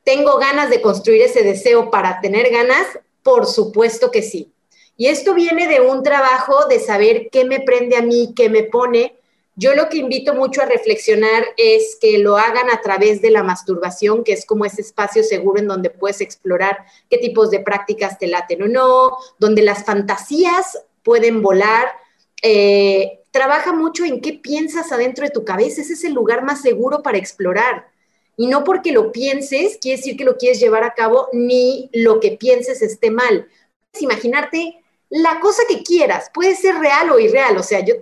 [0.08, 2.88] ¿Tengo ganas de construir ese deseo para tener ganas?
[3.24, 4.54] Por supuesto que sí.
[4.96, 8.64] Y esto viene de un trabajo de saber qué me prende a mí, qué me
[8.64, 9.18] pone,
[9.58, 13.44] yo lo que invito mucho a reflexionar es que lo hagan a través de la
[13.44, 18.18] masturbación, que es como ese espacio seguro en donde puedes explorar qué tipos de prácticas
[18.18, 21.88] te laten o no, donde las fantasías pueden volar.
[22.42, 26.62] Eh, trabaja mucho en qué piensas adentro de tu cabeza, ese es el lugar más
[26.62, 27.97] seguro para explorar.
[28.38, 32.20] Y no porque lo pienses, quiere decir que lo quieres llevar a cabo, ni lo
[32.20, 33.48] que pienses esté mal.
[33.92, 37.96] Puedes imaginarte la cosa que quieras, puede ser real o irreal, o sea, yo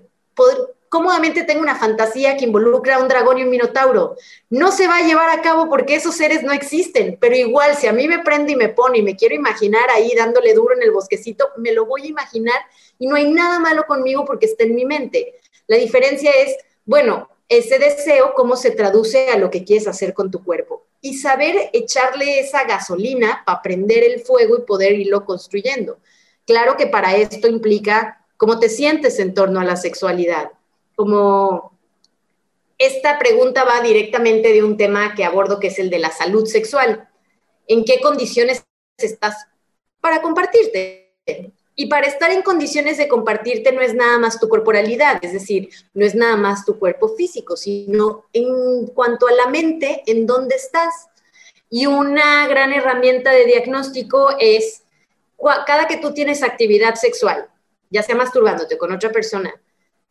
[0.89, 4.15] cómodamente tengo una fantasía que involucra a un dragón y un minotauro.
[4.49, 7.87] No se va a llevar a cabo porque esos seres no existen, pero igual si
[7.87, 10.83] a mí me prende y me pone y me quiero imaginar ahí dándole duro en
[10.83, 12.59] el bosquecito, me lo voy a imaginar
[12.97, 15.35] y no hay nada malo conmigo porque está en mi mente.
[15.67, 20.31] La diferencia es, bueno, ese deseo, cómo se traduce a lo que quieres hacer con
[20.31, 20.85] tu cuerpo.
[21.01, 25.99] Y saber echarle esa gasolina para prender el fuego y poder irlo construyendo.
[26.45, 30.51] Claro que para esto implica cómo te sientes en torno a la sexualidad
[30.95, 31.77] como
[32.77, 36.45] esta pregunta va directamente de un tema que abordo, que es el de la salud
[36.45, 37.07] sexual.
[37.67, 38.65] ¿En qué condiciones
[38.97, 39.47] estás
[40.01, 41.13] para compartirte?
[41.75, 45.69] Y para estar en condiciones de compartirte no es nada más tu corporalidad, es decir,
[45.93, 50.55] no es nada más tu cuerpo físico, sino en cuanto a la mente, en dónde
[50.55, 51.09] estás.
[51.69, 54.83] Y una gran herramienta de diagnóstico es
[55.67, 57.49] cada que tú tienes actividad sexual,
[57.89, 59.53] ya sea masturbándote con otra persona,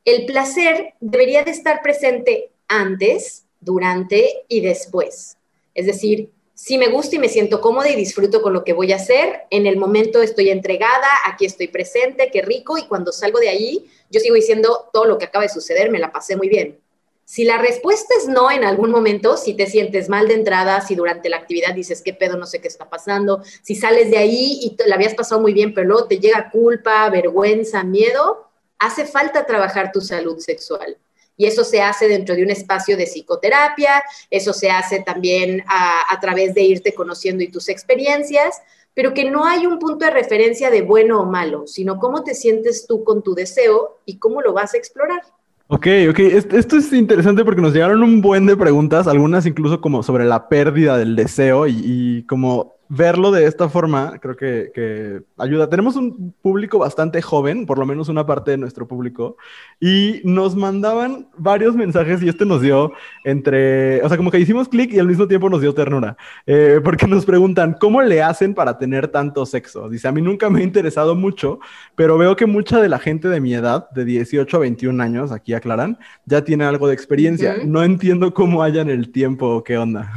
[0.04, 5.38] el placer debería de estar presente antes, durante y después.
[5.74, 8.92] Es decir, si me gusta y me siento cómoda y disfruto con lo que voy
[8.92, 13.40] a hacer, en el momento estoy entregada, aquí estoy presente, qué rico, y cuando salgo
[13.40, 16.48] de ahí, yo sigo diciendo todo lo que acaba de suceder, me la pasé muy
[16.48, 16.78] bien.
[17.24, 20.94] Si la respuesta es no en algún momento, si te sientes mal de entrada, si
[20.94, 24.58] durante la actividad dices qué pedo, no sé qué está pasando, si sales de ahí
[24.60, 29.46] y la habías pasado muy bien, pero luego te llega culpa, vergüenza, miedo, hace falta
[29.46, 30.98] trabajar tu salud sexual.
[31.36, 36.18] Y eso se hace dentro de un espacio de psicoterapia, eso se hace también a,
[36.20, 38.62] través de irte conociendo y tus experiencias,
[38.94, 42.34] pero que no hay un punto de referencia de bueno o malo, sino cómo te
[42.34, 45.22] sientes tú con tu deseo y cómo lo vas a explorar.
[45.66, 46.18] Ok, ok,
[46.52, 50.48] esto es interesante porque nos llegaron un buen de preguntas, algunas incluso como sobre la
[50.48, 55.68] pérdida del deseo y, y como verlo de esta forma creo que, ayuda.
[55.68, 59.36] Tenemos un público bastante joven, por lo menos una parte de nuestro público,
[59.80, 62.92] y nos mandaban varios mensajes y este nos dio
[63.24, 66.16] entre, o sea, como que hicimos clic y al mismo tiempo nos dio ternura,
[66.46, 69.88] eh, porque nos preguntan, ¿cómo le hacen para tener tanto sexo?
[69.88, 71.60] Dice, a mí nunca me ha interesado mucho,
[71.94, 75.32] pero veo que mucha de la gente de mi edad, de 18 a 21 años,
[75.32, 77.56] aquí aclaran, ya tiene algo de experiencia.
[77.64, 80.12] No entiendo cómo hayan el tiempo o qué onda.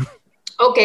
[0.60, 0.80] Ok.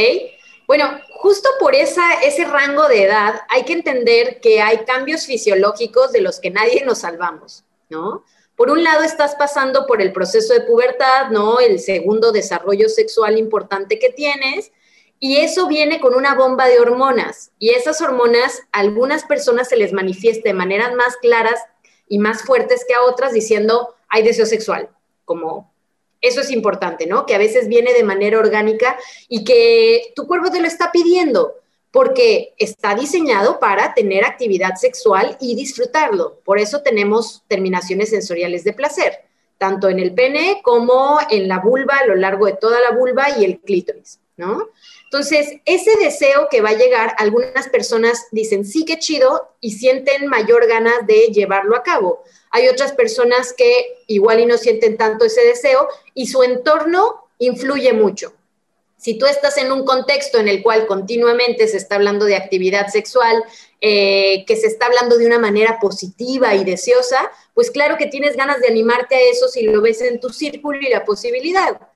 [0.66, 6.20] Bueno, justo por ese rango de edad hay que entender que hay cambios fisiológicos de
[6.20, 8.24] los que nadie nos salvamos, ¿no?
[8.56, 11.58] Por un lado estás pasando por el proceso de pubertad, ¿no?
[11.58, 14.72] El segundo desarrollo sexual importante que tienes,
[15.18, 17.52] y eso viene con una bomba de hormonas.
[17.58, 21.60] Y esas hormonas, a algunas personas se les manifiesta de maneras más claras
[22.08, 24.90] y más fuertes que a otras diciendo, hay deseo sexual,
[25.24, 25.71] como
[26.22, 27.26] eso es importante, ¿no?
[27.26, 28.96] Que a veces viene de manera orgánica
[29.28, 31.56] y que tu cuerpo te lo está pidiendo
[31.90, 36.40] porque está diseñado para tener actividad sexual y disfrutarlo.
[36.44, 39.20] Por eso tenemos terminaciones sensoriales de placer,
[39.58, 43.38] tanto en el pene como en la vulva, a lo largo de toda la vulva
[43.38, 44.70] y el clítoris, ¿no?
[45.04, 50.26] Entonces, ese deseo que va a llegar, algunas personas dicen, sí, qué chido, y sienten
[50.26, 52.24] mayor ganas de llevarlo a cabo.
[52.52, 57.92] Hay otras personas que igual y no sienten tanto ese deseo y su entorno influye
[57.92, 58.34] mucho.
[58.98, 62.86] Si tú estás en un contexto en el cual continuamente se está hablando de actividad
[62.86, 63.42] sexual,
[63.80, 68.36] eh, que se está hablando de una manera positiva y deseosa, pues claro que tienes
[68.36, 71.91] ganas de animarte a eso si lo ves en tu círculo y la posibilidad.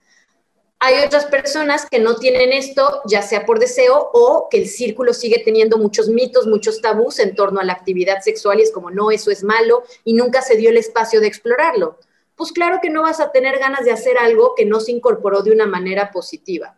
[0.79, 5.15] Hay otras personas que no tienen esto, ya sea por deseo o que el círculo
[5.15, 8.91] sigue teniendo muchos mitos, muchos tabús en torno a la actividad sexual y es como,
[8.91, 11.99] no, eso es malo y nunca se dio el espacio de explorarlo.
[12.37, 15.43] Pues claro que no vas a tener ganas de hacer algo que no se incorporó
[15.43, 16.77] de una manera positiva.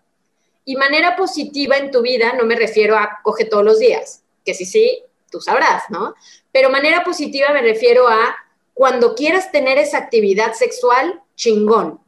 [0.65, 4.55] Y manera positiva en tu vida no me refiero a coge todos los días, que
[4.55, 6.15] sí, sí, tú sabrás, ¿no?
[6.53, 8.37] Pero manera positiva me refiero a
[8.75, 12.01] cuando quieras tener esa actividad sexual, chingón,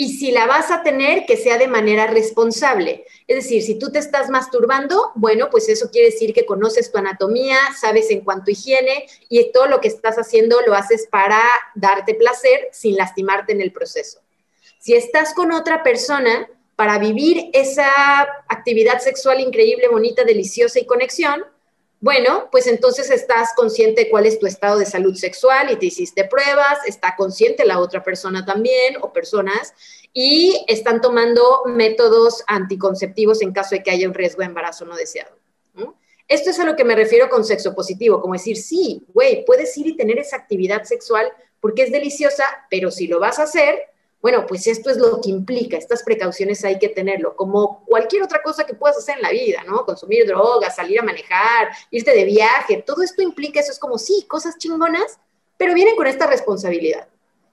[0.00, 3.04] y si la vas a tener, que sea de manera responsable.
[3.26, 6.96] Es decir, si tú te estás masturbando, bueno, pues eso quiere decir que conoces tu
[6.96, 11.42] anatomía, sabes en cuanto a higiene y todo lo que estás haciendo lo haces para
[11.74, 14.20] darte placer sin lastimarte en el proceso.
[14.78, 21.44] Si estás con otra persona para vivir esa actividad sexual increíble, bonita, deliciosa y conexión,
[22.00, 25.86] bueno, pues entonces estás consciente de cuál es tu estado de salud sexual y te
[25.86, 29.74] hiciste pruebas, está consciente la otra persona también o personas
[30.14, 34.96] y están tomando métodos anticonceptivos en caso de que haya un riesgo de embarazo no
[34.96, 35.38] deseado.
[36.26, 39.76] Esto es a lo que me refiero con sexo positivo, como decir, sí, güey, puedes
[39.76, 43.89] ir y tener esa actividad sexual porque es deliciosa, pero si lo vas a hacer,
[44.22, 48.42] bueno, pues esto es lo que implica, estas precauciones hay que tenerlo, como cualquier otra
[48.42, 49.86] cosa que puedas hacer en la vida, ¿no?
[49.86, 54.26] Consumir drogas, salir a manejar, irte de viaje, todo esto implica, eso es como, sí,
[54.28, 55.18] cosas chingonas,
[55.56, 57.08] pero vienen con esta responsabilidad.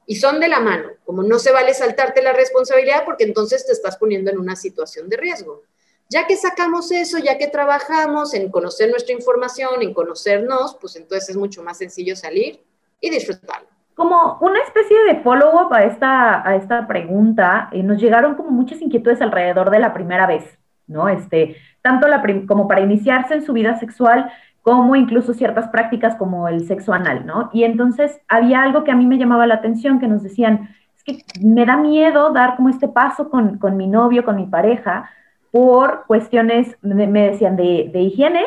[0.06, 3.72] Y son de la mano, como no se vale saltarte la responsabilidad porque entonces te
[3.72, 5.64] estás poniendo en una situación de riesgo.
[6.10, 11.30] Ya que sacamos eso, ya que trabajamos en conocer nuestra información, en conocernos, pues entonces
[11.30, 12.64] es mucho más sencillo salir
[13.02, 18.36] y disfrutarlo como una especie de follow-up a esta, a esta pregunta, eh, nos llegaron
[18.36, 21.10] como muchas inquietudes alrededor de la primera vez, ¿no?
[21.10, 24.32] Este, tanto la como para iniciarse en su vida sexual,
[24.62, 27.50] como incluso ciertas prácticas como el sexo anal, ¿no?
[27.52, 31.04] Y entonces había algo que a mí me llamaba la atención, que nos decían, es
[31.04, 35.10] que me da miedo dar como este paso con, con mi novio, con mi pareja,
[35.50, 38.44] por cuestiones, me, decían, de, de higiene,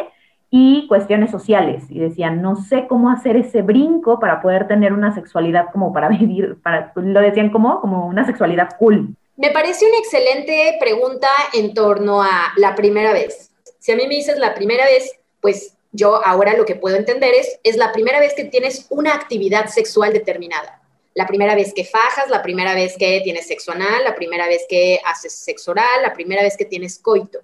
[0.50, 1.84] y cuestiones sociales.
[1.88, 6.08] Y decían, no sé cómo hacer ese brinco para poder tener una sexualidad como para
[6.18, 9.14] vivir, para, lo decían como, como una sexualidad cool.
[9.36, 13.50] Me parece una excelente pregunta en torno a la primera vez.
[13.78, 17.32] Si a mí me dices la primera vez, pues yo ahora lo que puedo entender
[17.34, 20.82] es, es la primera vez que tienes una actividad sexual determinada.
[21.14, 24.66] La primera vez que fajas, la primera vez que tienes sexo anal, la primera vez
[24.68, 27.40] que haces sexo oral, la primera vez que tienes coito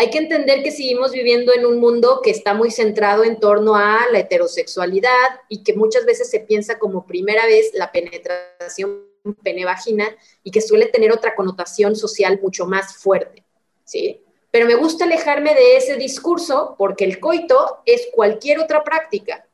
[0.00, 3.74] hay que entender que seguimos viviendo en un mundo que está muy centrado en torno
[3.74, 5.10] a la heterosexualidad
[5.48, 9.02] y que muchas veces se piensa como primera vez la penetración
[9.42, 10.08] pene-vagina
[10.44, 13.42] y que suele tener otra connotación social mucho más fuerte,
[13.84, 14.22] ¿sí?
[14.52, 19.48] Pero me gusta alejarme de ese discurso porque el coito es cualquier otra práctica.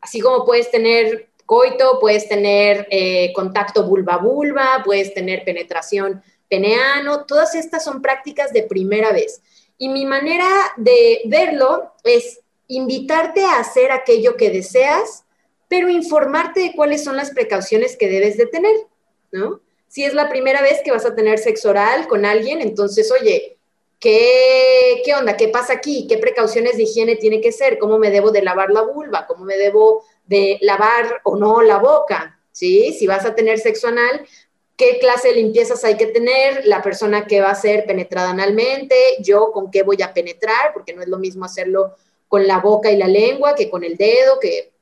[0.00, 7.56] Así como puedes tener coito, puedes tener eh, contacto vulva-vulva, puedes tener penetración peneano, todas
[7.56, 9.42] estas son prácticas de primera vez.
[9.78, 15.24] Y mi manera de verlo es invitarte a hacer aquello que deseas,
[15.68, 18.74] pero informarte de cuáles son las precauciones que debes de tener,
[19.32, 19.60] ¿no?
[19.86, 23.56] Si es la primera vez que vas a tener sexo oral con alguien, entonces, oye,
[23.98, 25.36] ¿qué, qué onda?
[25.36, 26.06] ¿Qué pasa aquí?
[26.06, 27.78] ¿Qué precauciones de higiene tiene que ser?
[27.78, 29.26] ¿Cómo me debo de lavar la vulva?
[29.26, 32.38] ¿Cómo me debo de lavar o no la boca?
[32.52, 32.92] ¿Sí?
[32.92, 34.26] Si vas a tener sexo anal,
[34.78, 38.94] qué clase de limpiezas hay que tener, la persona que va a ser penetrada analmente,
[39.20, 41.96] yo con qué voy a penetrar, porque no es lo mismo hacerlo
[42.28, 44.72] con la boca y la lengua que con el dedo, que,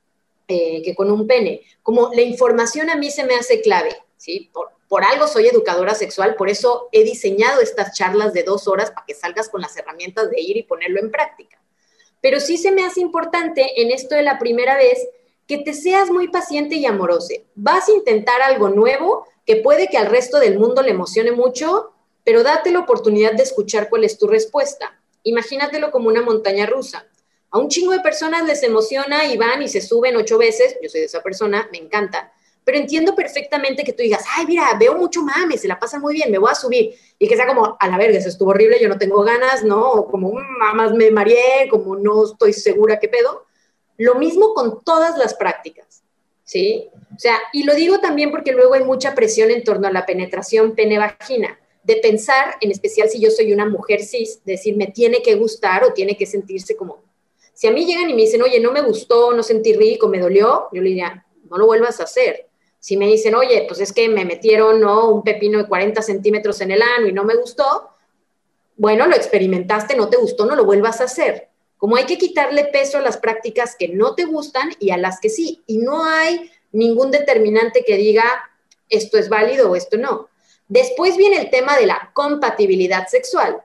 [0.49, 1.63] eh, que con un pene.
[1.83, 4.51] Como la información a mí se me hace clave, ¿sí?
[4.53, 8.91] Por, por algo soy educadora sexual, por eso he diseñado estas charlas de dos horas
[8.91, 11.59] para que salgas con las herramientas de ir y ponerlo en práctica.
[12.21, 15.09] Pero sí se me hace importante en esto de la primera vez
[15.47, 17.35] que te seas muy paciente y amoroso.
[17.55, 21.93] Vas a intentar algo nuevo que puede que al resto del mundo le emocione mucho,
[22.25, 25.01] pero date la oportunidad de escuchar cuál es tu respuesta.
[25.23, 27.07] Imagínatelo como una montaña rusa.
[27.51, 30.89] A un chingo de personas les emociona y van y se suben ocho veces, yo
[30.89, 32.33] soy de esa persona, me encanta,
[32.67, 36.15] pero entiendo perfectamente que tú digas, ay, mira, veo mucho mame, se la pasa muy
[36.15, 38.81] bien, me voy a subir, y que sea como, a la verga, eso estuvo horrible,
[38.81, 40.07] yo no tengo ganas, ¿no?
[40.11, 43.46] Como, mamás mm, me mareé, como no estoy segura qué pedo.
[43.99, 46.03] Lo mismo con todas las prácticas,
[46.45, 46.89] ¿sí?
[47.15, 50.07] O sea, y lo digo también porque luego hay mucha presión en torno a la
[50.07, 55.23] penetración pene-vagina, de pensar, en especial si yo soy una mujer cis, decir, me tiene
[55.23, 57.05] que gustar o tiene que sentirse como...
[57.55, 60.19] Si a mí llegan y me dicen, oye, no me gustó, no sentí rico, me
[60.19, 62.47] dolió, yo le diría, no lo vuelvas a hacer
[62.87, 65.11] si me dicen, oye, pues es que me metieron ¿no?
[65.11, 67.89] un pepino de 40 centímetros en el ano y no me gustó,
[68.77, 71.49] bueno, lo experimentaste, no te gustó, no lo vuelvas a hacer.
[71.79, 75.21] Como hay que quitarle peso a las prácticas que no te gustan y a las
[75.21, 75.63] que sí.
[75.67, 78.25] Y no hay ningún determinante que diga
[78.89, 80.29] esto es válido o esto no.
[80.69, 83.63] Después viene el tema de la compatibilidad sexual.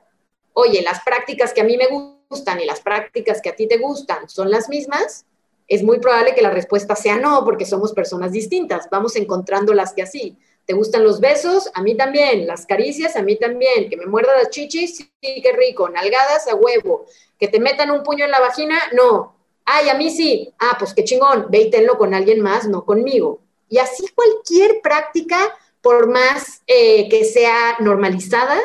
[0.53, 1.87] Oye, las prácticas que a mí me
[2.29, 5.25] gustan y las prácticas que a ti te gustan son las mismas
[5.67, 9.93] es muy probable que la respuesta sea no, porque somos personas distintas, vamos encontrando las
[9.93, 10.37] que así.
[10.65, 11.69] ¿Te gustan los besos?
[11.73, 12.45] A mí también.
[12.45, 13.15] ¿Las caricias?
[13.15, 13.89] A mí también.
[13.89, 14.97] ¿Que me muerda las chichis?
[14.97, 15.89] Sí, qué rico.
[15.89, 16.47] ¿Nalgadas?
[16.47, 17.05] A huevo.
[17.41, 18.77] ¿Que te metan un puño en la vagina?
[18.93, 19.33] No.
[19.65, 20.53] Ay, a mí sí.
[20.59, 21.47] Ah, pues qué chingón.
[21.49, 23.41] Ve con alguien más, no conmigo.
[23.67, 25.39] Y así cualquier práctica,
[25.81, 28.59] por más eh, que sea normalizada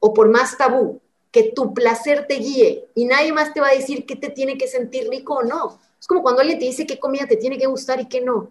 [0.00, 3.74] o por más tabú, que tu placer te guíe y nadie más te va a
[3.74, 5.78] decir que te tiene que sentir rico o no.
[6.00, 8.50] Es como cuando alguien te dice qué comida te tiene que gustar y qué no.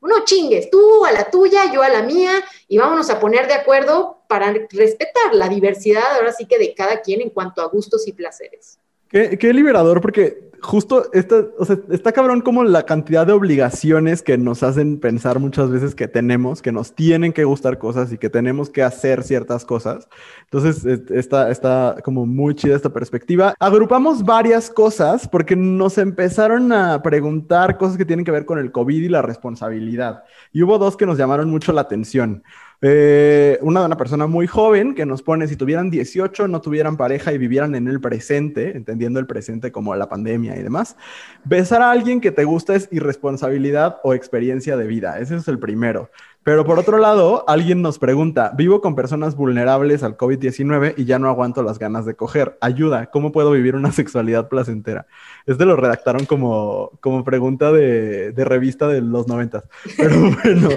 [0.00, 2.32] No chingues, tú a la tuya, yo a la mía,
[2.66, 7.02] y vámonos a poner de acuerdo para respetar la diversidad ahora sí que de cada
[7.02, 8.78] quien en cuanto a gustos y placeres.
[9.10, 14.36] Qué, liberador, porque justo está, o sea, está cabrón como la cantidad de obligaciones que
[14.36, 18.28] nos hacen pensar muchas veces que tenemos, que nos tienen que gustar cosas y que
[18.28, 20.08] tenemos que hacer ciertas cosas.
[20.44, 23.54] Entonces, está, está como muy chida esta perspectiva.
[23.58, 28.72] Agrupamos varias cosas porque nos empezaron a preguntar cosas que tienen que ver con el
[28.72, 30.24] COVID y la responsabilidad.
[30.52, 32.42] Y hubo dos que nos llamaron mucho la atención.
[32.80, 36.96] Eh, una de una persona muy joven que nos pone, si tuvieran 18, no tuvieran
[36.96, 40.96] pareja y vivieran en el presente, entendiendo el presente como la pandemia y demás,
[41.44, 45.18] besar a alguien que te gusta es irresponsabilidad o experiencia de vida.
[45.18, 46.10] Ese es el primero.
[46.48, 51.18] Pero por otro lado, alguien nos pregunta, vivo con personas vulnerables al COVID-19 y ya
[51.18, 52.56] no aguanto las ganas de coger.
[52.62, 55.06] Ayuda, ¿cómo puedo vivir una sexualidad placentera?
[55.44, 59.64] Este lo redactaron como, como pregunta de, revista de los noventas.
[59.98, 60.70] Pero bueno,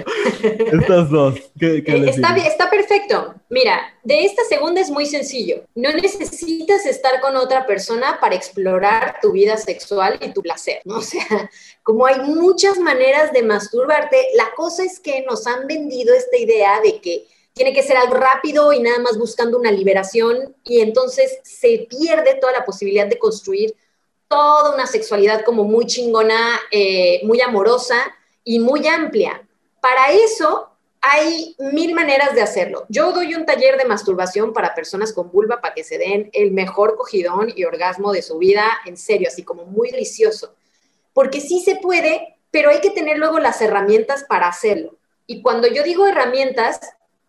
[0.72, 1.36] estas dos.
[1.58, 3.34] ¿qué, está, está perfecto.
[3.48, 5.64] Mira, de esta segunda es muy sencillo.
[5.74, 10.96] No necesitas estar con otra persona para explorar tu vida sexual y tu placer, ¿no?
[11.02, 11.50] O sea,
[11.82, 16.80] como hay muchas maneras de masturbarte, la cosa es que nos han vendido esta idea
[16.80, 21.38] de que tiene que ser algo rápido y nada más buscando una liberación y entonces
[21.42, 23.74] se pierde toda la posibilidad de construir
[24.28, 27.96] toda una sexualidad como muy chingona, eh, muy amorosa
[28.44, 29.46] y muy amplia.
[29.80, 30.71] Para eso
[31.02, 32.86] hay mil maneras de hacerlo.
[32.88, 36.52] Yo doy un taller de masturbación para personas con vulva para que se den el
[36.52, 40.54] mejor cogidón y orgasmo de su vida, en serio, así como muy delicioso
[41.12, 44.96] porque sí se puede, pero hay que tener luego las herramientas para hacerlo.
[45.26, 46.80] Y cuando yo digo herramientas,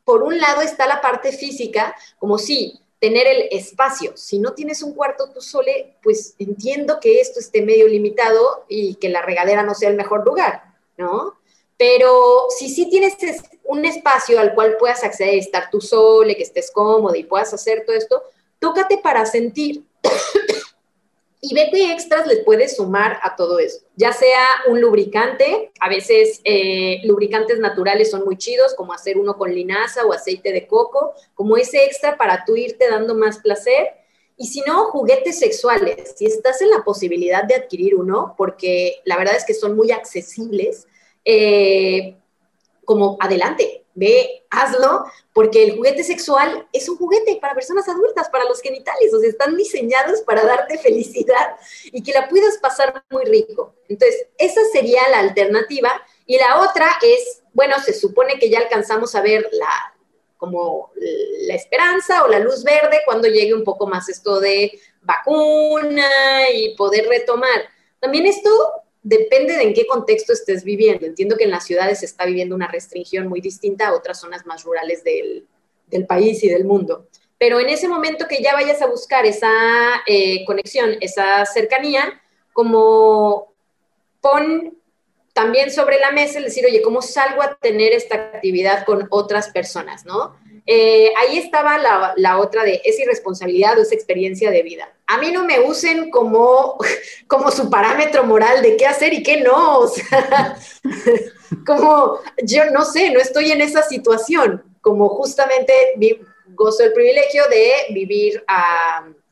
[0.03, 4.13] por un lado está la parte física, como si tener el espacio.
[4.15, 8.95] Si no tienes un cuarto tú sole, pues entiendo que esto esté medio limitado y
[8.95, 10.63] que la regadera no sea el mejor lugar,
[10.97, 11.35] ¿no?
[11.85, 13.17] Pero si sí tienes
[13.65, 17.83] un espacio al cual puedas acceder, estar tú sole, que estés cómodo y puedas hacer
[17.85, 18.23] todo esto,
[18.57, 19.83] tócate para sentir
[21.41, 23.79] y ve qué extras les puedes sumar a todo eso.
[23.97, 29.37] Ya sea un lubricante, a veces eh, lubricantes naturales son muy chidos, como hacer uno
[29.37, 33.89] con linaza o aceite de coco, como ese extra para tú irte dando más placer.
[34.37, 36.13] Y si no, juguetes sexuales.
[36.15, 39.91] Si estás en la posibilidad de adquirir uno, porque la verdad es que son muy
[39.91, 40.87] accesibles,
[41.25, 42.15] eh,
[42.85, 48.45] como adelante, ve, hazlo, porque el juguete sexual es un juguete para personas adultas, para
[48.45, 51.55] los genitales, o sea, están diseñados para darte felicidad
[51.85, 53.73] y que la puedas pasar muy rico.
[53.87, 55.91] Entonces, esa sería la alternativa.
[56.25, 59.93] Y la otra es, bueno, se supone que ya alcanzamos a ver la
[60.37, 60.91] como
[61.47, 66.05] la esperanza o la luz verde cuando llegue un poco más esto de vacuna
[66.53, 67.69] y poder retomar.
[68.01, 68.49] También esto
[69.03, 71.05] depende de en qué contexto estés viviendo.
[71.05, 74.45] Entiendo que en las ciudades se está viviendo una restricción muy distinta a otras zonas
[74.45, 75.45] más rurales del,
[76.07, 77.07] país y del mundo.
[77.37, 79.51] Pero en ese momento que ya vayas a buscar esa
[80.07, 82.19] eh, conexión, esa cercanía,
[82.51, 83.53] como
[84.21, 84.75] pon
[85.33, 89.49] también sobre la mesa el decir, oye, ¿cómo salgo a tener esta actividad con otras
[89.49, 90.35] personas, no?
[90.65, 94.93] Eh, ahí estaba la, la, otra de esa irresponsabilidad o esa experiencia de vida.
[95.13, 96.77] A mí no me usen como,
[97.27, 99.79] como su parámetro moral de qué hacer y qué no.
[99.79, 100.57] O sea,
[101.65, 104.63] como yo no sé, no estoy en esa situación.
[104.81, 105.73] Como justamente
[106.47, 108.43] gozo el privilegio de vivir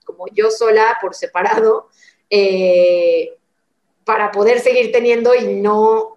[0.05, 1.89] como yo sola por separado.
[2.29, 3.37] Eh,
[4.05, 6.10] para poder seguir teniendo y no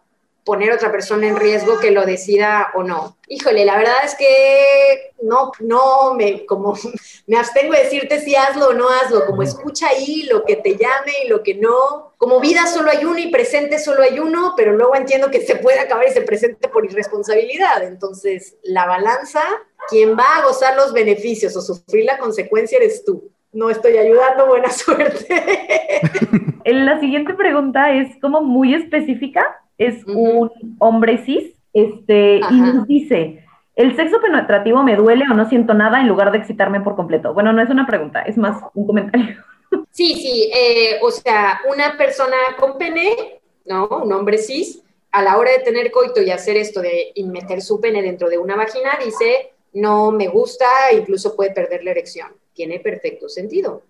[0.45, 3.16] poner a otra persona en riesgo que lo decida o no.
[3.28, 6.76] Híjole, la verdad es que no, no, me, como
[7.26, 10.76] me abstengo de decirte si hazlo o no hazlo, como escucha ahí lo que te
[10.76, 12.12] llame y lo que no.
[12.18, 15.57] Como vida solo hay uno y presente solo hay uno, pero luego entiendo que se
[15.57, 17.82] puede acabar ese presente por irresponsabilidad.
[17.82, 19.42] Entonces, la balanza,
[19.88, 23.30] quien va a gozar los beneficios o sufrir la consecuencia eres tú.
[23.53, 25.26] No estoy ayudando, buena suerte.
[26.64, 29.61] La siguiente pregunta es como muy específica.
[29.79, 33.45] Es un hombre cis, este, y nos dice,
[33.75, 37.35] ¿el sexo penetrativo me duele o no siento nada en lugar de excitarme por completo?
[37.35, 39.37] Bueno, no es una pregunta, es más un comentario.
[39.91, 43.89] Sí, sí, eh, o sea, una persona con pene, ¿no?
[43.89, 47.81] Un hombre cis, a la hora de tener coito y hacer esto de meter su
[47.81, 52.33] pene dentro de una vagina, dice, no me gusta, incluso puede perder la erección.
[52.53, 53.83] Tiene perfecto sentido,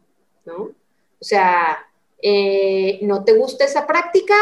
[0.45, 0.55] ¿no?
[0.55, 1.87] O sea,
[2.21, 4.35] eh, no te gusta esa práctica,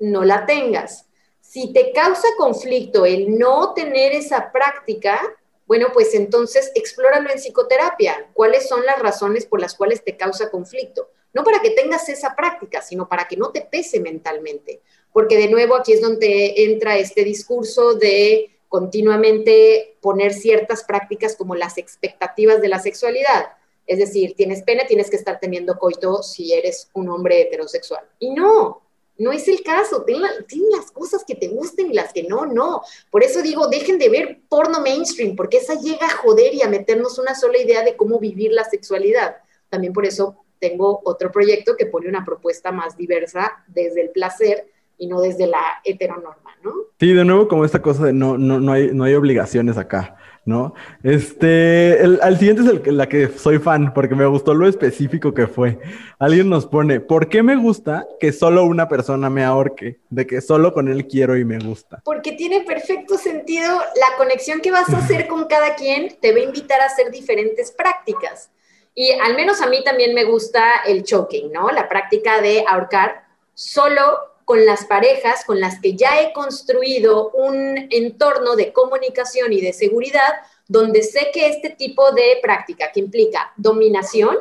[0.00, 1.06] no la tengas.
[1.40, 5.20] Si te causa conflicto el no tener esa práctica,
[5.66, 8.28] bueno, pues entonces explóralo en psicoterapia.
[8.32, 11.08] ¿Cuáles son las razones por las cuales te causa conflicto?
[11.32, 14.80] No para que tengas esa práctica, sino para que no te pese mentalmente.
[15.12, 21.54] Porque de nuevo aquí es donde entra este discurso de continuamente poner ciertas prácticas como
[21.54, 23.52] las expectativas de la sexualidad.
[23.86, 28.04] Es decir, tienes pena, tienes que estar teniendo coito si eres un hombre heterosexual.
[28.20, 28.82] Y no,
[29.20, 30.02] no es el caso.
[30.02, 32.82] Ten, las cosas que te gusten y las que no, no.
[33.10, 36.68] Por eso digo, dejen de ver porno mainstream, porque esa llega a joder y a
[36.68, 39.36] meternos una sola idea de cómo vivir la sexualidad.
[39.68, 44.66] También por eso tengo otro proyecto que pone una propuesta más diversa desde el placer
[44.96, 46.72] y no desde la heteronorma, ¿no?
[46.98, 50.16] Sí, de nuevo como esta cosa de no, no, no, hay, no hay obligaciones acá.
[50.44, 50.74] ¿No?
[51.02, 55.34] Este, el, al siguiente es el, la que soy fan, porque me gustó lo específico
[55.34, 55.78] que fue.
[56.18, 60.00] Alguien nos pone, ¿por qué me gusta que solo una persona me ahorque?
[60.08, 62.00] De que solo con él quiero y me gusta.
[62.04, 66.38] Porque tiene perfecto sentido la conexión que vas a hacer con cada quien, te va
[66.38, 68.50] a invitar a hacer diferentes prácticas.
[68.94, 71.70] Y al menos a mí también me gusta el choking, ¿no?
[71.70, 73.24] La práctica de ahorcar
[73.54, 79.60] solo con las parejas con las que ya he construido un entorno de comunicación y
[79.60, 84.36] de seguridad donde sé que este tipo de práctica que implica dominación,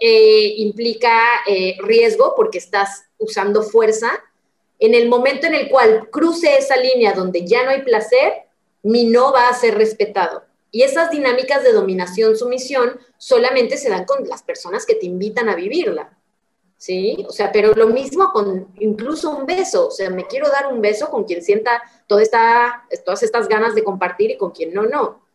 [0.00, 4.10] eh, implica eh, riesgo porque estás usando fuerza,
[4.80, 8.32] en el momento en el cual cruce esa línea donde ya no hay placer,
[8.82, 10.42] mi no va a ser respetado.
[10.72, 15.54] Y esas dinámicas de dominación-sumisión solamente se dan con las personas que te invitan a
[15.54, 16.17] vivirla.
[16.78, 17.26] ¿Sí?
[17.28, 20.80] O sea, pero lo mismo con incluso un beso, o sea, me quiero dar un
[20.80, 24.84] beso con quien sienta toda esta, todas estas ganas de compartir y con quien no,
[24.84, 25.28] no.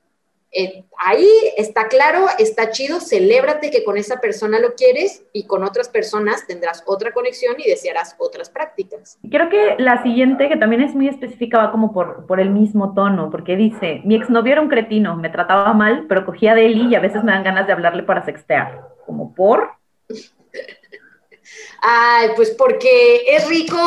[0.56, 1.28] Eh, ahí
[1.58, 6.46] está claro, está chido, celébrate que con esa persona lo quieres y con otras personas
[6.46, 9.18] tendrás otra conexión y desearás otras prácticas.
[9.32, 12.94] Creo que la siguiente, que también es muy específica, va como por, por el mismo
[12.94, 16.88] tono, porque dice, mi exnovio era un cretino, me trataba mal, pero cogía de él
[16.88, 19.72] y a veces me dan ganas de hablarle para sextear, como por...
[21.86, 23.78] Ay, pues porque es rico.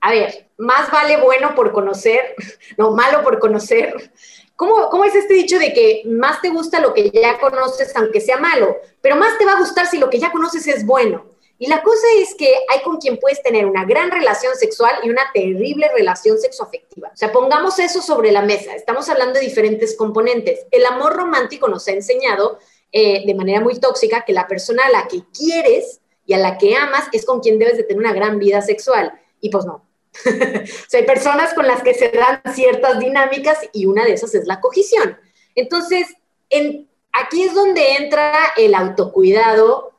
[0.00, 2.36] A ver, más vale bueno por conocer,
[2.78, 4.12] no, malo por conocer.
[4.54, 8.20] ¿Cómo, ¿Cómo, es este dicho de que más te gusta lo que ya conoces, aunque
[8.20, 11.26] sea malo, pero más te va a gustar si lo que ya conoces es bueno?
[11.58, 15.10] Y la cosa es que hay con quien puedes tener una gran relación sexual y
[15.10, 17.10] una terrible relación sexoafectiva.
[17.12, 18.76] O sea, pongamos eso sobre la mesa.
[18.76, 20.66] Estamos hablando de diferentes componentes.
[20.70, 22.60] El amor romántico nos ha enseñado
[22.92, 26.58] eh, de manera muy tóxica que la persona a la que quieres y a la
[26.58, 29.12] que amas es con quien debes de tener una gran vida sexual.
[29.40, 29.84] Y pues no.
[30.24, 34.46] o hay personas con las que se dan ciertas dinámicas y una de esas es
[34.46, 35.18] la cogición.
[35.54, 36.06] Entonces,
[36.50, 39.92] en, aquí es donde entra el autocuidado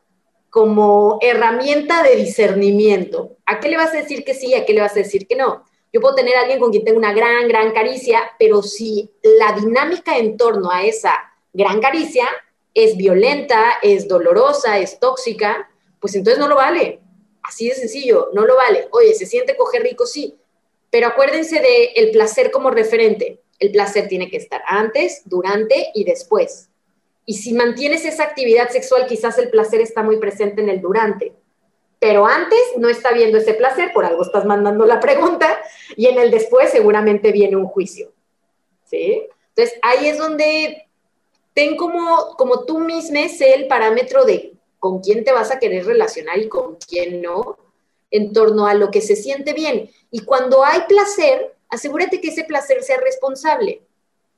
[0.50, 3.38] como herramienta de discernimiento.
[3.46, 4.54] ¿A qué le vas a decir que sí?
[4.54, 5.66] ¿A qué le vas a decir que no?
[5.92, 9.54] Yo puedo tener a alguien con quien tengo una gran, gran caricia, pero si la
[9.54, 11.14] dinámica en torno a esa
[11.54, 12.26] gran caricia
[12.74, 15.70] es violenta, es dolorosa, es tóxica,
[16.06, 17.00] pues entonces no lo vale.
[17.42, 18.88] Así de sencillo, no lo vale.
[18.92, 20.06] Oye, ¿se siente coger rico?
[20.06, 20.38] Sí.
[20.92, 23.42] Pero acuérdense de el placer como referente.
[23.58, 26.70] El placer tiene que estar antes, durante y después.
[27.26, 31.34] Y si mantienes esa actividad sexual, quizás el placer está muy presente en el durante.
[31.98, 35.60] Pero antes no está viendo ese placer, por algo estás mandando la pregunta,
[35.96, 38.14] y en el después seguramente viene un juicio.
[38.84, 39.28] ¿Sí?
[39.56, 40.88] Entonces ahí es donde
[41.56, 44.55] ten como, como tú mismo sé el parámetro de
[44.86, 47.58] con quién te vas a querer relacionar y con quién no,
[48.12, 49.90] en torno a lo que se siente bien.
[50.12, 53.82] Y cuando hay placer, asegúrate que ese placer sea responsable.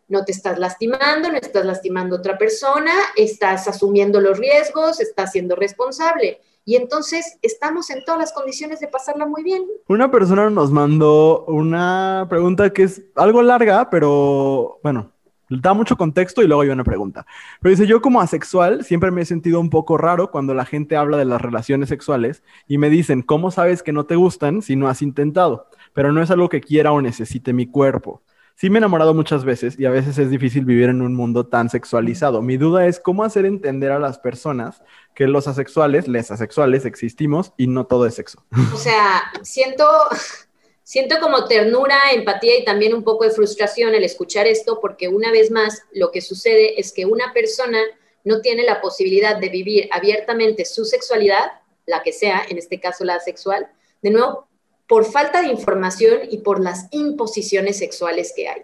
[0.07, 5.33] No te estás lastimando, no estás lastimando a otra persona, estás asumiendo los riesgos, estás
[5.33, 6.39] siendo responsable.
[6.63, 9.65] Y entonces estamos en todas las condiciones de pasarla muy bien.
[9.89, 15.11] Una persona nos mandó una pregunta que es algo larga, pero bueno,
[15.49, 17.25] da mucho contexto y luego hay una pregunta.
[17.61, 20.95] Pero dice, yo como asexual siempre me he sentido un poco raro cuando la gente
[20.95, 24.75] habla de las relaciones sexuales y me dicen, ¿cómo sabes que no te gustan si
[24.75, 25.69] no has intentado?
[25.93, 28.21] Pero no es algo que quiera o necesite mi cuerpo.
[28.59, 31.45] Sí me he enamorado muchas veces y a veces es difícil vivir en un mundo
[31.45, 32.41] tan sexualizado.
[32.41, 34.81] Mi duda es cómo hacer entender a las personas
[35.13, 38.43] que los asexuales, les asexuales, existimos y no todo es sexo.
[38.73, 39.85] O sea, siento,
[40.87, 45.31] siento como ternura, empatía y también un poco de frustración el escuchar esto, porque una
[45.31, 47.81] vez más lo que sucede es que una persona
[48.23, 53.03] no tiene la posibilidad de vivir abiertamente su sexualidad, la que sea, en este caso
[53.03, 53.67] la sexual,
[54.01, 54.47] de nuevo,
[54.87, 58.61] por falta de información y por las imposiciones sexuales que hay.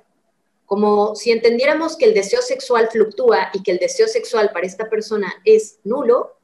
[0.65, 4.89] Como si entendiéramos que el deseo sexual fluctúa y que el deseo sexual para esta
[4.89, 6.37] persona es nulo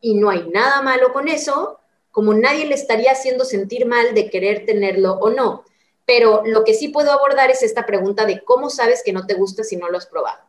[0.00, 1.78] y no hay nada malo con eso,
[2.16, 5.66] como nadie le estaría haciendo sentir mal de querer tenerlo o no.
[6.06, 9.34] Pero lo que sí puedo abordar es esta pregunta de cómo sabes que no te
[9.34, 10.42] gusta si no lo has probado.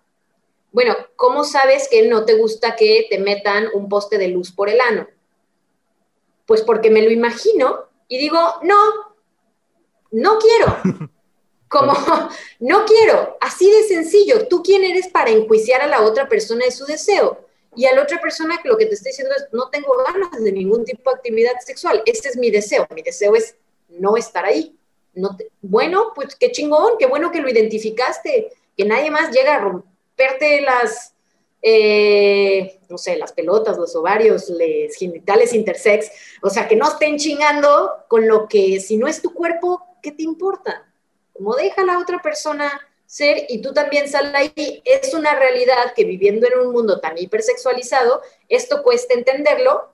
[0.71, 4.69] Bueno, ¿cómo sabes que no te gusta que te metan un poste de luz por
[4.69, 5.09] el ano?
[6.45, 8.77] Pues porque me lo imagino y digo, no,
[10.11, 11.09] no quiero.
[11.67, 11.91] Como,
[12.61, 13.37] no quiero.
[13.41, 14.47] Así de sencillo.
[14.47, 17.45] ¿Tú quién eres para enjuiciar a la otra persona de su deseo?
[17.77, 20.51] Y a la otra persona lo que te estoy diciendo es, no tengo ganas de
[20.51, 23.55] ningún tipo de actividad sexual, ese es mi deseo, mi deseo es
[23.87, 24.75] no estar ahí.
[25.13, 29.59] No bueno, pues qué chingón, qué bueno que lo identificaste, que nadie más llega a
[29.59, 31.13] romperte las,
[31.61, 36.11] eh, no sé, las pelotas, los ovarios, los genitales intersex,
[36.41, 40.11] o sea, que no estén chingando con lo que si no es tu cuerpo, ¿qué
[40.11, 40.85] te importa?
[41.33, 42.71] Como deja a la otra persona
[43.07, 47.17] ser, y tú también sal ahí, es una realidad que viviendo en un mundo tan
[47.17, 49.89] hipersexualizado, esto cuesta entenderlo,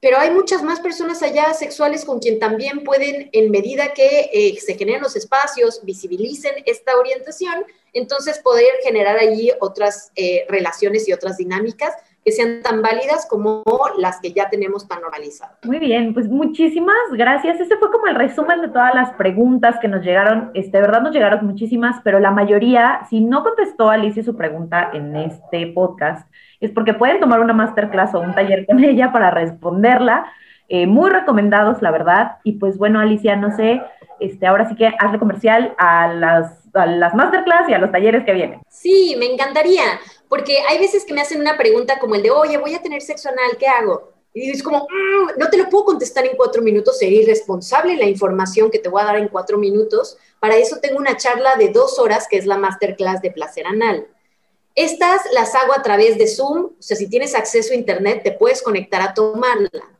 [0.00, 4.58] pero hay muchas más personas allá sexuales con quien también pueden, en medida que eh,
[4.60, 11.12] se generen los espacios, visibilicen esta orientación, entonces poder generar allí otras eh, relaciones y
[11.12, 11.92] otras dinámicas
[12.28, 13.62] que sean tan válidas como
[13.96, 15.56] las que ya tenemos tan normalizadas.
[15.64, 17.58] Muy bien, pues muchísimas gracias.
[17.58, 20.50] Ese fue como el resumen de todas las preguntas que nos llegaron.
[20.52, 24.90] Este, de verdad nos llegaron muchísimas, pero la mayoría, si no contestó Alicia su pregunta
[24.92, 29.30] en este podcast, es porque pueden tomar una masterclass o un taller con ella para
[29.30, 30.30] responderla.
[30.68, 32.32] Eh, muy recomendados, la verdad.
[32.44, 33.80] Y pues bueno, Alicia, no sé,
[34.20, 38.24] este, ahora sí que hazle comercial a las, a las masterclass y a los talleres
[38.24, 38.60] que vienen.
[38.68, 39.82] Sí, me encantaría.
[40.28, 43.02] Porque hay veces que me hacen una pregunta como el de, oye, voy a tener
[43.02, 44.12] sexo anal, ¿qué hago?
[44.34, 48.04] Y es como, mm, no te lo puedo contestar en cuatro minutos, sería irresponsable la
[48.04, 50.18] información que te voy a dar en cuatro minutos.
[50.38, 54.06] Para eso tengo una charla de dos horas, que es la masterclass de placer anal.
[54.74, 58.32] Estas las hago a través de Zoom, o sea, si tienes acceso a Internet, te
[58.32, 59.97] puedes conectar a tomarla.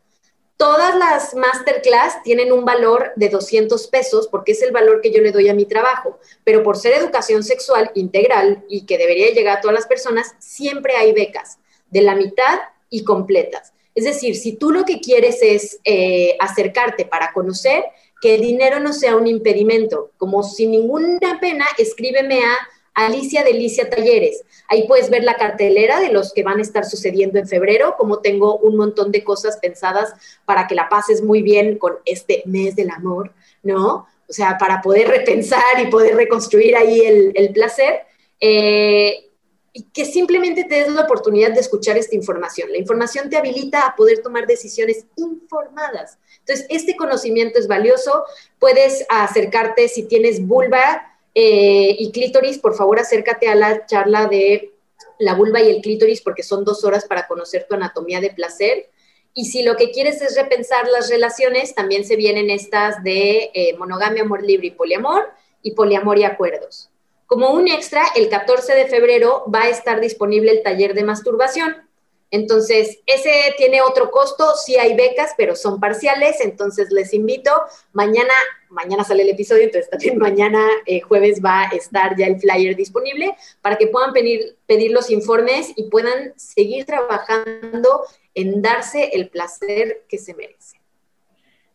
[0.59, 5.23] Todas las masterclass tienen un valor de 200 pesos porque es el valor que yo
[5.23, 9.59] le doy a mi trabajo, pero por ser educación sexual integral y que debería llegar
[9.59, 12.59] a todas las personas, siempre hay becas de la mitad
[12.91, 13.73] y completas.
[13.95, 17.85] Es decir, si tú lo que quieres es eh, acercarte para conocer,
[18.21, 22.57] que el dinero no sea un impedimento, como sin ninguna pena, escríbeme a
[22.95, 24.43] Alicia Delicia Talleres.
[24.69, 28.19] Ahí puedes ver la cartelera de los que van a estar sucediendo en febrero, como
[28.21, 30.13] tengo un montón de cosas pensadas
[30.45, 33.33] para que la pases muy bien con este mes del amor,
[33.63, 34.07] ¿no?
[34.29, 38.01] O sea, para poder repensar y poder reconstruir ahí el, placer.
[38.41, 39.29] Eh,
[39.73, 42.71] y que simplemente te des la oportunidad de escuchar esta información.
[42.73, 46.19] La información te habilita a poder tomar decisiones informadas.
[46.41, 48.25] Entonces, este conocimiento es valioso.
[48.59, 54.73] Puedes acercarte si tienes vulva, eh, y clítoris, por favor acércate a la charla de
[55.21, 58.91] la vulva y el clítoris porque son dos horas para conocer tu anatomía de placer.
[59.35, 63.77] Y si lo que quieres es repensar las relaciones, también se vienen estas de eh,
[63.79, 65.31] monogamia, amor libre y poliamor,
[65.63, 66.91] y poliamor y acuerdos.
[67.27, 71.88] Como un extra, el 14 de febrero va a estar disponible el taller de masturbación.
[72.31, 77.51] Entonces, ese tiene otro costo, sí hay becas, pero son parciales, entonces les invito,
[77.93, 78.35] mañana,
[78.69, 82.77] mañana sale el episodio, entonces también mañana eh, jueves va a estar ya el flyer
[82.77, 88.03] disponible para que puedan pedir, pedir los informes y puedan seguir trabajando
[88.35, 90.79] en darse el placer que se merece.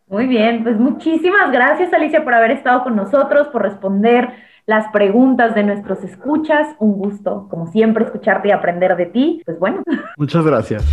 [0.08, 4.30] Muy bien, pues muchísimas gracias Alicia por haber estado con nosotros, por responder
[4.66, 6.68] las preguntas de nuestros escuchas.
[6.80, 9.42] Un gusto, como siempre, escucharte y aprender de ti.
[9.46, 9.84] Pues bueno.
[10.18, 10.84] Muchas gracias.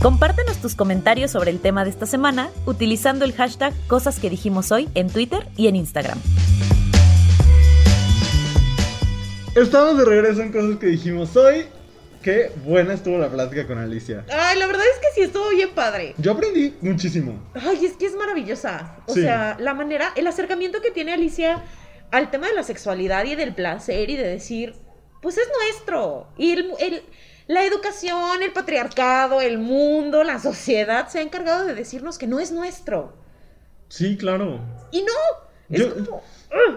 [0.00, 4.70] Compártenos tus comentarios sobre el tema de esta semana utilizando el hashtag Cosas que dijimos
[4.70, 6.18] hoy en Twitter y en Instagram.
[9.56, 11.66] Estamos de regreso en Cosas que dijimos hoy.
[12.26, 14.24] Qué buena estuvo la plática con Alicia.
[14.28, 16.12] Ay, la verdad es que sí estuvo bien padre.
[16.18, 17.40] Yo aprendí muchísimo.
[17.54, 18.96] Ay, es que es maravillosa.
[19.06, 21.62] O sea, la manera, el acercamiento que tiene Alicia
[22.10, 24.74] al tema de la sexualidad y del placer y de decir,
[25.22, 26.26] pues es nuestro.
[26.36, 27.04] Y el,
[27.46, 32.40] la educación, el patriarcado, el mundo, la sociedad se ha encargado de decirnos que no
[32.40, 33.16] es nuestro.
[33.88, 34.58] Sí, claro.
[34.90, 35.12] Y no.
[35.70, 36.24] Es como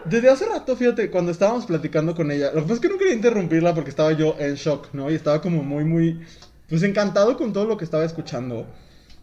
[0.05, 2.97] desde hace rato, fíjate, cuando estábamos platicando con ella, lo que pasa es que no
[2.97, 5.11] quería interrumpirla porque estaba yo en shock, ¿no?
[5.11, 6.21] Y estaba como muy, muy,
[6.67, 8.65] pues encantado con todo lo que estaba escuchando.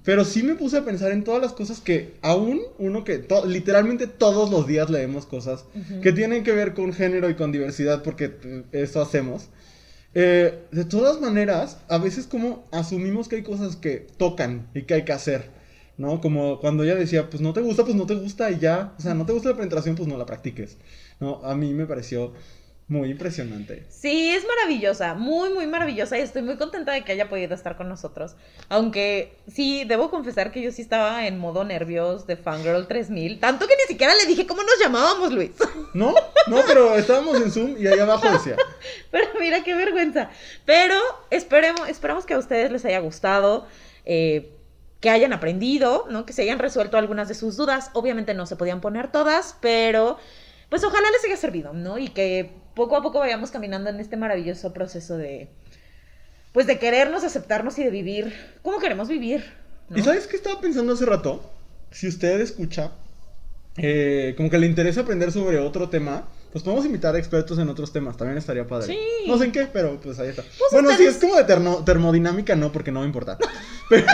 [0.04, 4.06] Pero sí me puse a pensar en todas las cosas que aún uno que literalmente
[4.06, 5.64] todos los días leemos cosas
[6.00, 9.48] que tienen que ver con género y con diversidad porque eh, eso hacemos.
[10.14, 14.94] Eh, de todas maneras, a veces como asumimos que hay cosas que tocan y que
[14.94, 15.55] hay que hacer.
[15.98, 16.20] ¿No?
[16.20, 18.94] Como cuando ella decía, pues no te gusta, pues no te gusta y ya.
[18.98, 20.78] O sea, no te gusta la penetración, pues no la practiques.
[21.20, 21.40] ¿no?
[21.44, 22.32] A mí me pareció
[22.88, 23.84] muy impresionante.
[23.88, 27.76] Sí, es maravillosa, muy, muy maravillosa y estoy muy contenta de que haya podido estar
[27.76, 28.36] con nosotros.
[28.68, 33.66] Aunque sí, debo confesar que yo sí estaba en modo nervios de Fangirl 3000, tanto
[33.66, 35.50] que ni siquiera le dije cómo nos llamábamos, Luis.
[35.94, 36.14] No,
[36.46, 38.54] no, pero estábamos en Zoom y ahí abajo decía.
[39.10, 40.28] Pero mira qué vergüenza.
[40.66, 40.94] Pero
[41.30, 43.66] esperemos, esperamos que a ustedes les haya gustado.
[44.04, 44.55] Eh,
[45.06, 46.26] que hayan aprendido, ¿no?
[46.26, 47.90] Que se hayan resuelto algunas de sus dudas.
[47.92, 50.18] Obviamente no se podían poner todas, pero
[50.68, 51.96] pues ojalá les haya servido, ¿no?
[51.96, 55.48] Y que poco a poco vayamos caminando en este maravilloso proceso de
[56.50, 59.44] pues de querernos, aceptarnos y de vivir como queremos vivir.
[59.94, 61.52] ¿Y sabes qué estaba pensando hace rato?
[61.92, 62.90] Si usted escucha,
[63.76, 66.26] eh, como que le interesa aprender sobre otro tema,
[66.56, 68.86] pues podemos invitar a expertos en otros temas, también estaría padre.
[68.86, 68.98] Sí.
[69.26, 70.40] No sé en qué, pero pues ahí está.
[70.40, 73.36] Pues bueno, si es como de termodinámica, no, porque no me importa.
[73.90, 74.06] Pero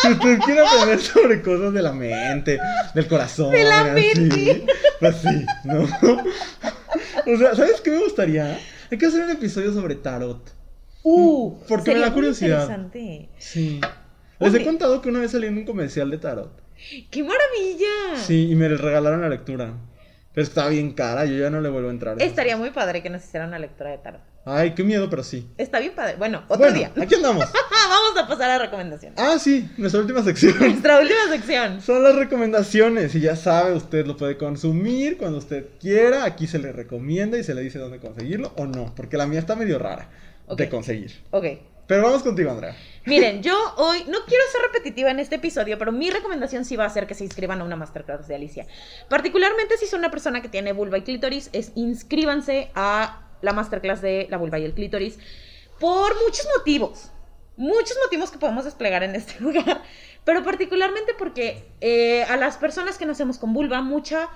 [0.00, 2.58] si usted quiere aprender sobre cosas de la mente,
[2.94, 4.64] del corazón, de la mente.
[5.00, 5.82] pues sí, ¿no?
[5.82, 8.58] O sea, ¿sabes qué me gustaría?
[8.90, 10.40] Hay que hacer un episodio sobre tarot.
[11.02, 12.62] Uh, porque me da curiosidad.
[12.62, 13.28] interesante.
[13.36, 13.82] Sí.
[14.38, 16.58] Les he contado que una vez salí en un comercial de tarot.
[17.10, 18.16] ¡Qué maravilla!
[18.16, 19.74] Sí, y me regalaron la lectura.
[20.32, 22.22] Pero estaba bien cara, yo ya no le vuelvo a entrar.
[22.22, 24.20] Estaría muy padre que nos hicieran una lectura de tarot.
[24.44, 25.50] Ay, qué miedo, pero sí.
[25.58, 26.16] Está bien padre.
[26.16, 26.90] Bueno, otro día.
[26.98, 27.44] Aquí andamos.
[27.88, 29.18] Vamos a pasar a recomendaciones.
[29.20, 30.56] Ah, sí, nuestra última sección.
[30.60, 31.82] Nuestra última sección.
[31.82, 33.14] Son las recomendaciones.
[33.14, 36.24] Y ya sabe, usted lo puede consumir cuando usted quiera.
[36.24, 38.94] Aquí se le recomienda y se le dice dónde conseguirlo o no.
[38.94, 40.08] Porque la mía está medio rara
[40.56, 41.12] de conseguir.
[41.30, 41.44] Ok.
[41.90, 42.76] Pero vamos contigo, Andrea.
[43.04, 46.84] Miren, yo hoy no quiero ser repetitiva en este episodio, pero mi recomendación sí va
[46.84, 48.64] a ser que se inscriban a una masterclass de Alicia.
[49.08, 54.02] Particularmente si son una persona que tiene vulva y clítoris, es inscríbanse a la masterclass
[54.02, 55.18] de la vulva y el clítoris
[55.80, 57.10] por muchos motivos.
[57.56, 59.82] Muchos motivos que podemos desplegar en este lugar,
[60.24, 64.28] pero particularmente porque eh, a las personas que nacemos con vulva, mucha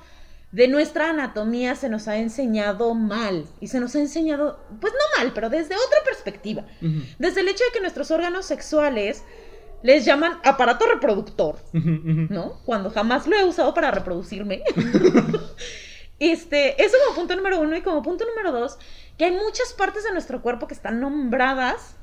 [0.54, 5.18] de nuestra anatomía se nos ha enseñado mal y se nos ha enseñado, pues no
[5.18, 6.64] mal, pero desde otra perspectiva.
[7.18, 9.24] Desde el hecho de que nuestros órganos sexuales
[9.82, 12.60] les llaman aparato reproductor, ¿no?
[12.64, 14.62] Cuando jamás lo he usado para reproducirme.
[16.20, 18.78] este, eso como punto número uno y como punto número dos,
[19.18, 21.96] que hay muchas partes de nuestro cuerpo que están nombradas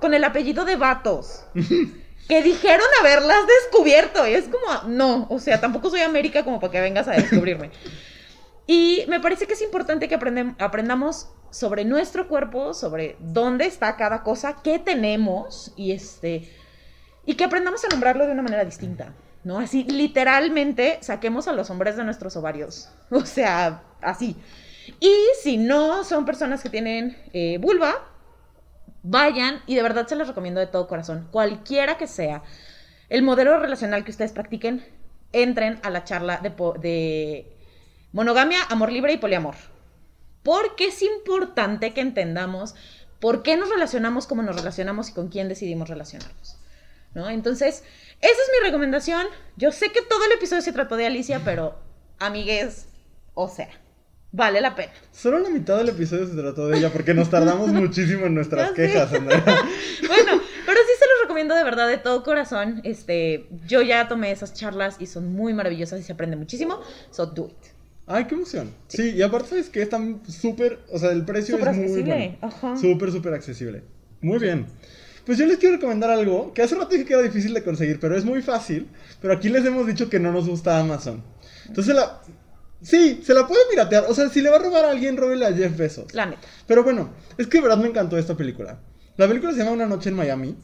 [0.00, 1.44] con el apellido de vatos
[2.28, 4.26] que dijeron haberlas descubierto.
[4.26, 7.70] Y es como, no, o sea, tampoco soy América como para que vengas a descubrirme.
[8.68, 14.24] Y me parece que es importante que aprendamos sobre nuestro cuerpo, sobre dónde está cada
[14.24, 16.50] cosa, qué tenemos y este
[17.24, 19.12] y que aprendamos a nombrarlo de una manera distinta,
[19.44, 19.58] ¿no?
[19.58, 24.36] Así literalmente saquemos a los hombres de nuestros ovarios, o sea, así.
[25.00, 28.08] Y si no son personas que tienen eh, vulva,
[29.08, 32.42] Vayan y de verdad se les recomiendo de todo corazón, cualquiera que sea
[33.08, 34.84] el modelo relacional que ustedes practiquen,
[35.32, 37.46] entren a la charla de,
[38.10, 39.54] monogamia, amor libre y poliamor.
[40.42, 42.74] Porque es importante que entendamos
[43.20, 46.58] por qué nos relacionamos, cómo nos relacionamos y con quién decidimos relacionarnos.
[47.14, 47.30] ¿no?
[47.30, 47.84] Entonces,
[48.20, 49.24] esa es mi recomendación.
[49.56, 51.78] Yo sé que todo el episodio se trató de Alicia, pero
[52.18, 52.88] amigues,
[53.34, 53.70] o sea,
[54.32, 54.92] vale la pena.
[55.12, 58.72] Solo la mitad del episodio se trató de ella porque nos tardamos muchísimo en nuestras
[58.72, 59.42] quejas, Andrea.
[60.06, 62.80] Bueno, pero sí se los recomiendo de verdad de todo corazón.
[62.84, 66.80] Este, yo ya tomé esas charlas y son muy maravillosas y se aprende muchísimo.
[67.10, 67.76] So do it.
[68.06, 68.72] Ay, qué emoción.
[68.86, 72.76] Sí, y aparte sabes que están súper, o sea, el precio es muy accesible, bueno.
[72.80, 73.82] Súper, súper accesible.
[74.20, 74.66] Muy bien.
[75.24, 77.98] Pues yo les quiero recomendar algo que hace rato dije que era difícil de conseguir,
[77.98, 78.88] pero es muy fácil.
[79.20, 81.22] Pero aquí les hemos dicho que no nos gusta Amazon.
[81.66, 82.22] Entonces la...
[82.86, 84.04] Sí, se la puede piratear.
[84.08, 86.14] O sea, si le va a robar a alguien, róbele a Jeff Bezos.
[86.14, 86.46] La neta.
[86.68, 88.78] Pero bueno, es que de verdad me encantó esta película.
[89.16, 90.56] La película se llama Una noche en Miami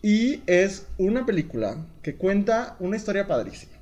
[0.00, 3.72] y es una película que cuenta una historia padrísima.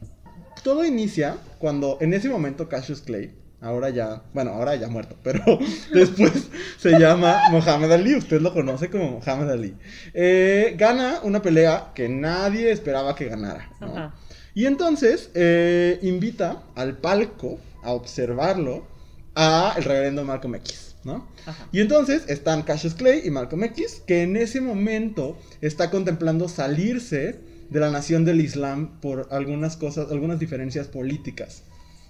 [0.64, 5.44] Todo inicia cuando en ese momento Cassius Clay, ahora ya, bueno, ahora ya muerto, pero
[5.92, 9.76] después se llama Mohamed Ali, usted lo conoce como Mohamed Ali,
[10.14, 13.70] eh, gana una pelea que nadie esperaba que ganara.
[13.80, 13.86] ¿no?
[13.86, 14.14] Ajá.
[14.54, 18.86] Y entonces eh, invita al palco a observarlo
[19.34, 21.28] a el reverendo Malcolm X, ¿no?
[21.46, 21.68] Ajá.
[21.72, 27.40] Y entonces están Cassius Clay y Malcolm X, que en ese momento está contemplando salirse
[27.70, 31.62] de la nación del Islam por algunas cosas, algunas diferencias políticas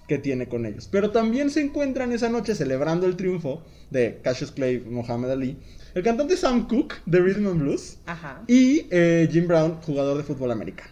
[0.07, 0.87] que tiene con ellos.
[0.91, 5.57] Pero también se encuentran esa noche celebrando el triunfo de Cassius Clay Muhammad Ali,
[5.95, 8.43] el cantante Sam Cooke de Rhythm and Blues Ajá.
[8.47, 10.91] y eh, Jim Brown, jugador de fútbol americano.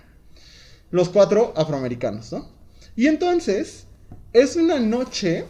[0.89, 2.49] Los cuatro afroamericanos, ¿no?
[2.95, 3.87] Y entonces
[4.33, 5.45] es una noche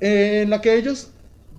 [0.00, 1.08] en la que ellos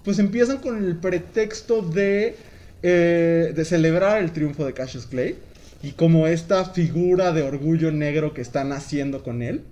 [0.03, 2.36] pues empiezan con el pretexto de,
[2.82, 5.36] eh, de celebrar el triunfo de Cassius Clay
[5.84, 9.64] y como esta figura de orgullo negro que están haciendo con él.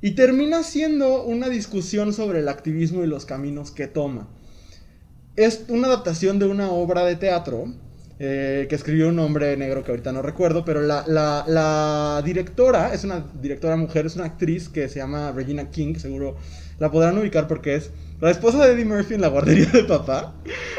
[0.00, 4.28] Y termina siendo una discusión sobre el activismo y los caminos que toma.
[5.34, 7.74] Es una adaptación de una obra de teatro
[8.18, 12.92] eh, que escribió un hombre negro que ahorita no recuerdo, pero la, la- la directora,
[12.92, 16.36] es una directora mujer, es una actriz que se llama Regina King, seguro
[16.78, 17.90] la podrán ubicar porque es
[18.20, 20.34] la esposa de Eddie Murphy en la guardería de papá.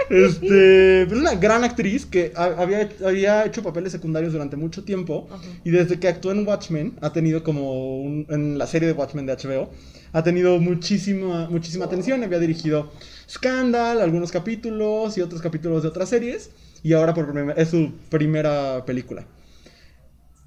[0.10, 5.28] Este, es una gran actriz que ha- había, había hecho papeles secundarios durante mucho tiempo
[5.64, 9.26] y desde que actuó en Watchmen ha tenido como un- en la serie de Watchmen
[9.26, 9.70] de HBO
[10.12, 12.92] ha tenido muchísima muchísima atención, había dirigido
[13.30, 16.50] Scandal, algunos capítulos y otros capítulos de otras series
[16.84, 19.26] y ahora por es su primera película.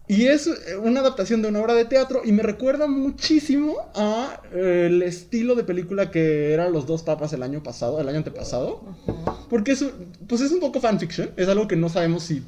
[0.08, 4.40] Y es eh, una adaptación de una obra de teatro y me recuerda muchísimo a
[4.52, 8.18] eh, el estilo de película que eran Los dos papas el año pasado, el año
[8.18, 8.82] antepasado.
[9.48, 9.92] Porque es, un-
[10.28, 12.42] pues es un poco fanfiction, es algo que no sabemos si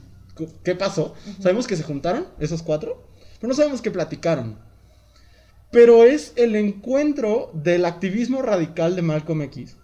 [0.65, 1.15] qué pasó.
[1.41, 3.07] Sabemos que se juntaron esos cuatro,
[3.41, 4.57] pero no sabemos qué platicaron.
[5.71, 9.77] Pero es el encuentro del activismo radical de Malcolm X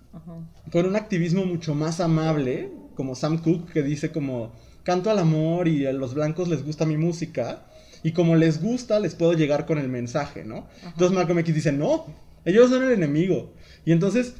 [0.73, 2.71] con un activismo mucho más amable,
[3.01, 6.85] como Sam Cooke, que dice como, canto al amor y a los blancos les gusta
[6.85, 7.65] mi música,
[8.03, 10.67] y como les gusta, les puedo llegar con el mensaje, ¿no?
[10.85, 12.05] Entonces Malcolm X dice, no,
[12.45, 13.55] ellos son el enemigo.
[13.87, 14.35] Y entonces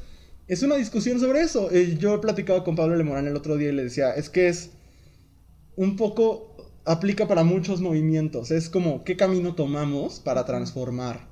[0.47, 1.71] es una discusión sobre eso.
[1.71, 4.47] Eh, Yo he platicado con Pablo Lemorán el otro día y le decía, es que
[4.47, 4.69] es
[5.75, 6.55] un poco,
[6.85, 11.27] aplica para muchos movimientos, es como, ¿qué camino tomamos para transformar?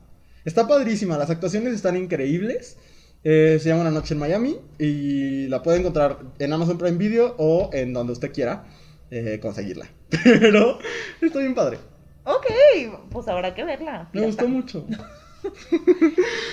[0.45, 2.77] Está padrísima, las actuaciones están increíbles.
[3.23, 7.35] Eh, se llama Una Noche en Miami y la puede encontrar en Amazon Prime Video
[7.37, 8.65] o en donde usted quiera
[9.11, 9.89] eh, conseguirla.
[10.23, 10.79] Pero
[11.21, 11.79] está bien padre.
[12.23, 12.45] Ok,
[13.11, 14.09] pues habrá que verla.
[14.13, 14.85] Me gustó mucho.
[15.41, 15.51] Muy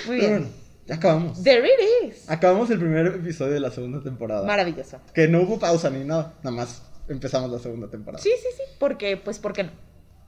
[0.06, 0.30] Pero bien.
[0.30, 0.46] bueno,
[0.86, 1.42] ya acabamos.
[1.42, 2.28] There it is.
[2.30, 4.46] Acabamos el primer episodio de la segunda temporada.
[4.46, 5.00] Maravilloso.
[5.14, 8.22] Que no hubo pausa ni nada, nada más empezamos la segunda temporada.
[8.22, 8.62] Sí, sí, sí.
[8.78, 9.70] Porque, pues, ¿por qué no?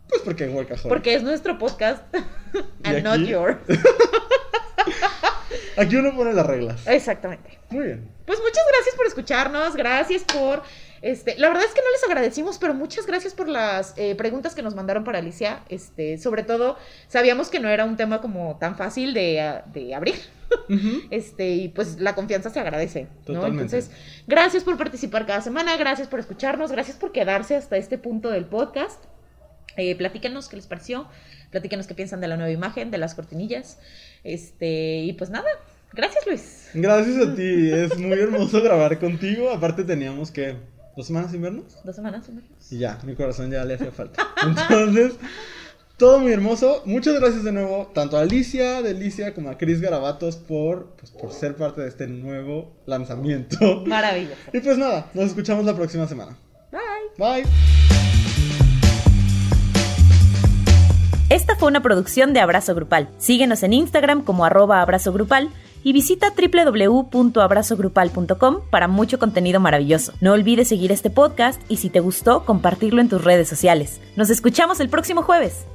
[0.08, 0.88] Pues porque en Workaholic.
[0.88, 2.02] Porque es nuestro podcast
[2.84, 3.56] ¿Y and not yours.
[5.78, 6.86] Aquí uno pone las reglas.
[6.86, 7.58] Exactamente.
[7.70, 8.08] Muy bien.
[8.26, 10.62] Pues muchas gracias por escucharnos, gracias por...
[11.00, 14.56] Este, la verdad es que no les agradecimos, pero muchas gracias por las eh, preguntas
[14.56, 15.62] que nos mandaron para Alicia.
[15.68, 16.76] Este, sobre todo,
[17.06, 20.16] sabíamos que no era un tema como tan fácil de, ah, de abrir.
[20.68, 21.02] Ujú.
[21.10, 23.06] Este, y pues la confianza se agradece.
[23.28, 23.46] ¿no?
[23.46, 23.90] Entonces,
[24.26, 28.46] gracias por participar cada semana, gracias por escucharnos, gracias por quedarse hasta este punto del
[28.46, 29.04] podcast.
[29.76, 31.06] Eh, platíquenos qué les pareció,
[31.50, 33.78] platíquenos qué piensan de la nueva imagen, de las cortinillas.
[34.24, 35.48] Este, y pues nada,
[35.92, 36.70] gracias Luis.
[36.74, 37.70] Gracias a ti.
[37.72, 39.50] Es muy hermoso grabar contigo.
[39.50, 40.56] Aparte teníamos que
[40.96, 41.78] dos semanas sin vernos.
[41.84, 42.72] Dos semanas, sin vernos.
[42.72, 44.26] Y ya, mi corazón ya le hacía falta.
[44.44, 45.14] Entonces,
[45.96, 46.82] todo muy hermoso.
[46.84, 51.10] Muchas gracias de nuevo, tanto a Alicia, de Alicia, como a Cris Garabatos por, pues,
[51.10, 53.84] por ser parte de este nuevo lanzamiento.
[53.86, 54.36] Maravilloso.
[54.52, 56.36] Y pues nada, nos escuchamos la próxima semana.
[56.70, 57.42] Bye.
[57.42, 58.17] Bye.
[61.58, 63.10] Fue una producción de Abrazo Grupal.
[63.18, 65.50] Síguenos en Instagram como arroba abrazo grupal
[65.82, 70.12] y visita www.abrazogrupal.com para mucho contenido maravilloso.
[70.20, 74.00] No olvides seguir este podcast y si te gustó, compartirlo en tus redes sociales.
[74.16, 75.66] Nos escuchamos el próximo jueves.